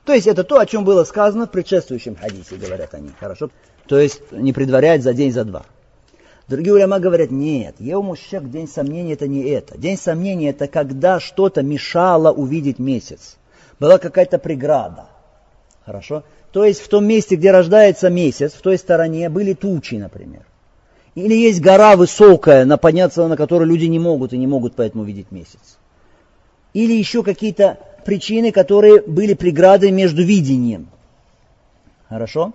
[0.04, 3.10] То есть это то, о чем было сказано в предшествующем хадисе, говорят они.
[3.18, 3.50] Хорошо?
[3.86, 5.64] То есть не предваряет за день, за два.
[6.46, 9.76] Другие уляма говорят, нет, Еумушек, день сомнений это не это.
[9.76, 13.36] День сомнений это когда что-то мешало увидеть месяц.
[13.80, 15.06] Была какая-то преграда.
[15.84, 16.22] Хорошо?
[16.56, 20.46] То есть в том месте, где рождается месяц, в той стороне были тучи, например.
[21.14, 25.04] Или есть гора высокая, на подняться на которую люди не могут и не могут поэтому
[25.04, 25.76] видеть месяц.
[26.72, 30.88] Или еще какие-то причины, которые были преградой между видением.
[32.08, 32.54] Хорошо?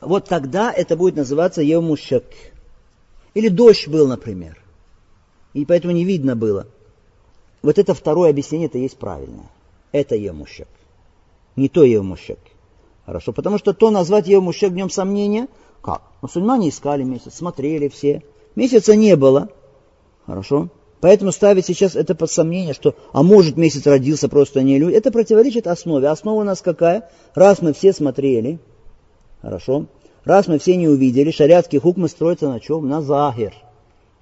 [0.00, 2.24] Вот тогда это будет называться Евмушек.
[3.34, 4.60] Или дождь был, например.
[5.54, 6.66] И поэтому не видно было.
[7.62, 9.48] Вот это второе объяснение, это есть правильное.
[9.92, 10.66] Это Евмушек.
[11.54, 12.40] Не то Евмушек.
[13.10, 15.48] Хорошо, потому что то назвать Евмушек днем сомнения,
[15.82, 16.02] как?
[16.22, 18.22] Мусульмане искали месяц, смотрели все.
[18.54, 19.48] Месяца не было.
[20.26, 20.68] Хорошо.
[21.00, 25.10] Поэтому ставить сейчас это под сомнение, что, а может месяц родился просто не люди, это
[25.10, 26.06] противоречит основе.
[26.06, 27.10] Основа у нас какая?
[27.34, 28.60] Раз мы все смотрели,
[29.42, 29.86] хорошо,
[30.22, 32.88] раз мы все не увидели, шариатский хукмы строится на чем?
[32.88, 33.52] На захир,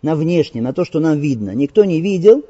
[0.01, 1.51] на внешнем, на то, что нам видно.
[1.51, 2.43] Никто не видел,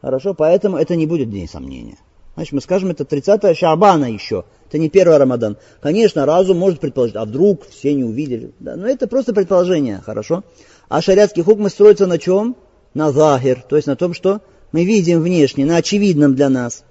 [0.00, 1.98] хорошо, поэтому это не будет день сомнения.
[2.34, 5.58] Значит, мы скажем, это 30 Шабана еще, это не первый Рамадан.
[5.80, 8.52] Конечно, разум может предположить, а вдруг все не увидели.
[8.58, 10.44] Да, но это просто предположение, хорошо.
[10.88, 12.56] А шариатский хукмы строится на чем?
[12.94, 16.84] на захир, то есть на том, что мы видим внешне, на очевидном для нас.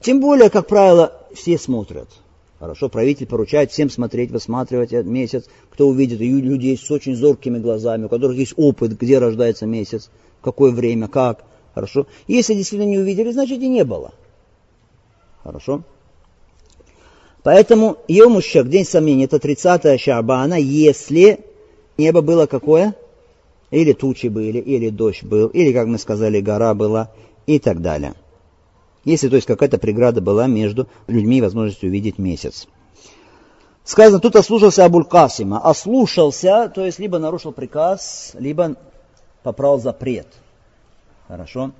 [0.00, 2.08] Тем более, как правило, все смотрят.
[2.58, 5.44] Хорошо, правитель поручает всем смотреть, высматривать месяц.
[5.70, 10.70] Кто увидит, есть с очень зоркими глазами, у которых есть опыт, где рождается месяц, какое
[10.70, 11.44] время, как.
[11.74, 12.06] Хорошо.
[12.28, 14.14] Если действительно не увидели, значит и не было.
[15.44, 15.82] Хорошо.
[17.44, 21.40] Поэтому Йомушек, день сомнений, это 30 Шабана, если
[21.96, 22.94] небо было какое?
[23.74, 27.10] или тучи были, или дождь был, или, как мы сказали, гора была
[27.46, 28.14] и так далее.
[29.04, 32.66] Если, то есть, какая-то преграда была между людьми и возможностью увидеть месяц.
[33.82, 35.58] Сказано, тут ослушался Абуль-Касима.
[35.58, 38.76] Ослушался, то есть, либо нарушил приказ, либо
[39.42, 40.28] поправил запрет.
[41.28, 41.72] Хорошо.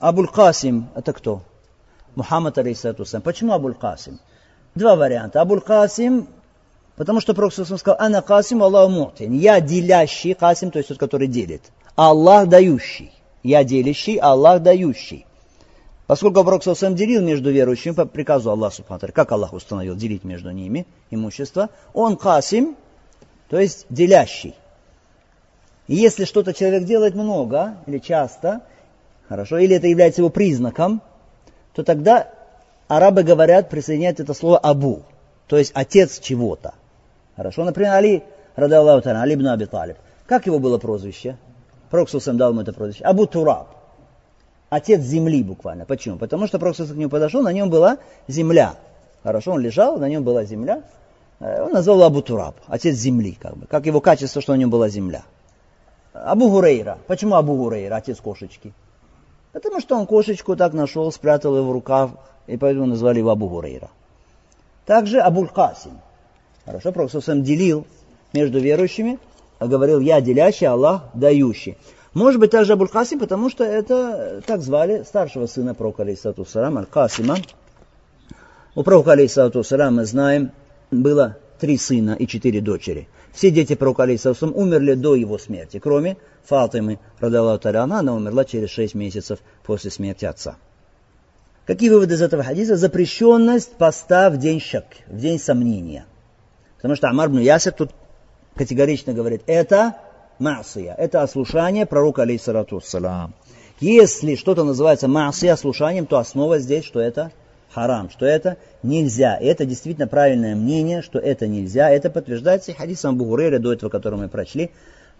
[0.00, 1.42] Абуль-Касим, это кто?
[2.14, 4.18] Мухаммад, алейсалату Почему Абуль-Касим?
[4.74, 5.40] Два варианта.
[5.40, 6.28] Абуль-Касим
[6.96, 9.32] Потому что Пророк сказал, Ана Касим, Аллах мутин.
[9.32, 11.62] Я делящий, Касим, то есть тот, который делит.
[11.96, 13.12] Аллах дающий.
[13.42, 15.26] Я делящий, Аллах дающий.
[16.06, 20.50] Поскольку Пророк сам делил между верующими по приказу Аллаха Субхану как Аллах установил делить между
[20.50, 22.76] ними имущество, он Касим,
[23.48, 24.54] то есть делящий.
[25.88, 28.62] И если что-то человек делает много или часто,
[29.28, 31.02] хорошо, или это является его признаком,
[31.74, 32.28] то тогда
[32.88, 35.02] арабы говорят, присоединяют это слово «абу»,
[35.46, 36.74] то есть отец чего-то.
[37.36, 38.22] Хорошо, например, Али,
[38.56, 39.96] рада Аллаху Али ибн Аби Талиб.
[40.26, 41.36] Как его было прозвище?
[41.90, 43.04] Пророк дал ему это прозвище.
[43.04, 43.68] Абу Тураб.
[44.70, 45.84] Отец земли буквально.
[45.84, 46.16] Почему?
[46.16, 48.74] Потому что Пророк к нему подошел, на нем была земля.
[49.22, 50.82] Хорошо, он лежал, на нем была земля.
[51.40, 53.66] Э, он назвал Абу Тураб, отец земли, как бы.
[53.66, 55.24] Как его качество, что на нем была земля.
[56.12, 56.98] Абу Гурейра.
[57.06, 58.72] Почему Абу Гурейра, отец кошечки?
[59.54, 62.10] Потому что он кошечку так нашел, спрятал ее в рукав,
[62.48, 63.88] и поэтому назвали его Абу Гурейра.
[64.84, 66.00] Также Абуль Касим.
[66.66, 67.86] Хорошо, Пророк сам делил
[68.32, 69.20] между верующими,
[69.60, 71.78] а говорил, я делящий, Аллах дающий.
[72.14, 76.78] Может быть, также Абуль Касим, потому что это так звали старшего сына пророка, алейсалату салам,
[76.78, 77.36] Аль-Касима.
[78.74, 80.50] У пророка, алейсалату салам, мы знаем,
[80.90, 83.08] было три сына и четыре дочери.
[83.32, 88.68] Все дети пророка, алейсалату умерли до его смерти, кроме Фатимы, радаллаху таляна, она умерла через
[88.68, 90.56] шесть месяцев после смерти отца.
[91.66, 92.76] Какие выводы из этого хадиса?
[92.76, 96.04] Запрещенность поста в день шак, в день сомнения–
[96.84, 97.92] Потому что Амар бн Ясир тут
[98.54, 99.96] категорично говорит, это
[100.38, 102.82] масия, это ослушание пророка, алейсалату.
[103.80, 107.32] Если что-то называется масия, ослушанием, то основа здесь, что это
[107.74, 109.36] харам, что это нельзя.
[109.36, 111.90] И это действительно правильное мнение, что это нельзя.
[111.90, 114.70] Это подтверждается и хадисом Бугурейра, до этого, который мы прочли,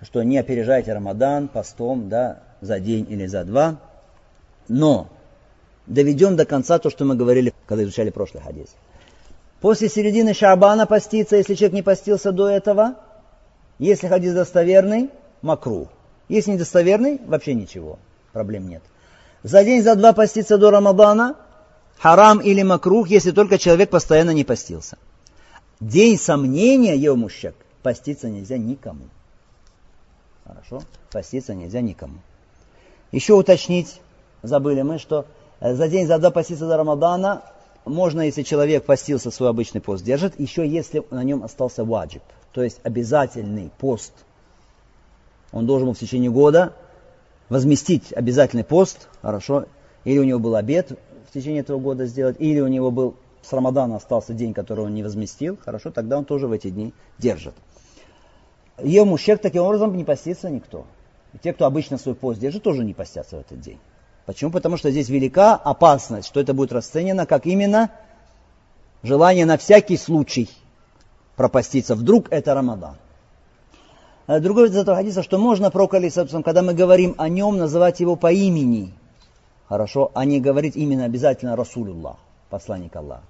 [0.03, 3.81] что не опережайте Рамадан постом да, за день или за два.
[4.69, 5.09] Но
[5.87, 8.69] доведем до конца то, что мы говорили, когда изучали прошлый хадис.
[9.61, 12.97] После середины Шабана поститься, если человек не постился до этого.
[13.79, 15.11] Если хадис достоверный,
[15.43, 15.89] макру.
[16.29, 17.99] Если недостоверный, вообще ничего,
[18.33, 18.83] проблем нет.
[19.43, 21.37] За день, за два поститься до Рамадана,
[21.99, 24.99] харам или макрух, если только человек постоянно не постился.
[25.81, 29.05] День сомнения, Евмущак, поститься нельзя никому.
[30.45, 30.83] Хорошо?
[31.11, 32.19] Поститься нельзя никому.
[33.13, 34.01] Еще уточнить,
[34.43, 35.27] забыли мы, что
[35.61, 37.43] за день, за два поститься до Рамадана,
[37.85, 42.23] можно, если человек постился, свой обычный пост держит, еще если на нем остался ваджиб,
[42.53, 44.13] то есть обязательный пост.
[45.53, 46.73] Он должен был в течение года
[47.49, 49.67] возместить обязательный пост, хорошо,
[50.05, 50.99] или у него был обед
[51.35, 55.03] течение этого года сделать, или у него был с Рамадана остался день, который он не
[55.03, 57.55] возместил, хорошо, тогда он тоже в эти дни держит.
[58.83, 60.87] Ему щек таким образом не постится никто.
[61.35, 63.79] И те, кто обычно свой пост держит, тоже не постятся в этот день.
[64.25, 64.51] Почему?
[64.51, 67.91] Потому что здесь велика опасность, что это будет расценено как именно
[69.03, 70.49] желание на всякий случай.
[71.37, 71.95] пропаститься.
[71.95, 72.97] Вдруг это Рамадан.
[74.27, 75.97] Другой из этого хадиса, что можно пророку,
[76.45, 78.95] когда мы говорим о нем, называть его по имени.
[79.69, 80.11] Хорошо?
[80.15, 82.17] А не говорить именно обязательно Расулуллах,
[82.51, 83.23] посланник Аллаха.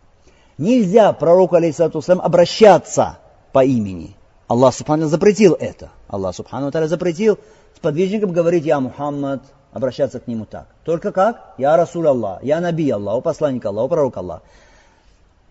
[0.58, 3.18] Нельзя пророку, алейхиссалату обращаться
[3.52, 4.16] по имени.
[4.46, 5.90] Аллах Субхану запретил это.
[6.08, 7.38] Аллах Субхану запретил
[7.76, 10.66] сподвижникам говорить «Я Мухаммад», обращаться к нему так.
[10.84, 11.54] Только как?
[11.58, 14.42] «Я Расул Аллах», «Я Наби Аллах», «О посланник Аллах», «О пророк Аллах».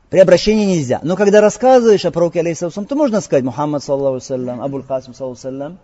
[0.10, 1.00] При обращении нельзя.
[1.02, 5.40] Но когда рассказываешь о пророке, алейхиссалам, то можно сказать Мухаммад, саллаху саллям, Абуль Хасим, саллаху
[5.40, 5.80] саллям.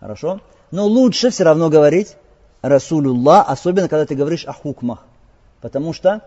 [0.00, 0.40] Хорошо?
[0.70, 2.16] Но лучше все равно говорить
[2.62, 5.04] Расулюллах, особенно когда ты говоришь о хукмах.
[5.60, 6.22] Потому что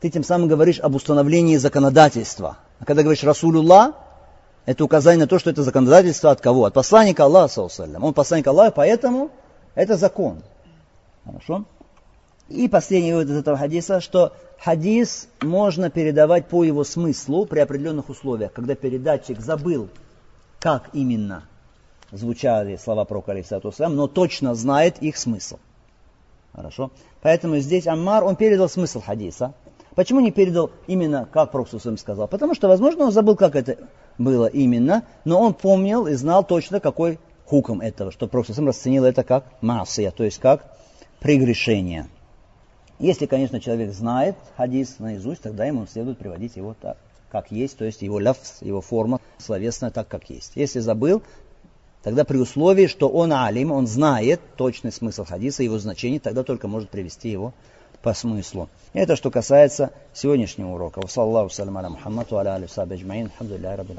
[0.00, 2.58] ты тем самым говоришь об установлении законодательства.
[2.78, 3.94] А когда говоришь Расулюллах,
[4.66, 6.64] это указание на то, что это законодательство от кого?
[6.64, 7.68] От посланника Аллаха,
[8.00, 9.30] он посланник Аллаха, поэтому
[9.74, 10.42] это закон.
[11.24, 11.64] Хорошо?
[12.48, 18.08] И последний вывод из этого хадиса, что хадис можно передавать по его смыслу при определенных
[18.08, 19.88] условиях, когда передатчик забыл,
[20.60, 21.44] как именно
[22.12, 23.34] звучали слова пророка,
[23.88, 25.58] но точно знает их смысл.
[26.56, 26.90] Хорошо?
[27.20, 29.52] Поэтому здесь Аммар, он передал смысл хадиса.
[29.94, 32.28] Почему не передал именно, как Пророк сказал?
[32.28, 33.76] Потому что, возможно, он забыл, как это
[34.16, 39.22] было именно, но он помнил и знал точно, какой хуком этого, что Пророк расценил это
[39.22, 40.64] как массия, то есть как
[41.20, 42.08] прегрешение.
[42.98, 46.96] Если, конечно, человек знает хадис наизусть, тогда ему следует приводить его так,
[47.30, 50.52] как есть, то есть его лафс, его форма словесная так, как есть.
[50.54, 51.22] Если забыл,
[52.02, 56.68] тогда при условии, что он алим, он знает точный смысл хадиса, его значение, тогда только
[56.68, 57.52] может привести его
[58.02, 58.68] по смыслу.
[58.92, 61.00] Это что касается сегодняшнего урока.
[61.00, 63.26] Вассалаллаху салям аля Мухаммаду аля алисаб аджмаин.
[63.26, 63.96] Алхамдулилляхи раббил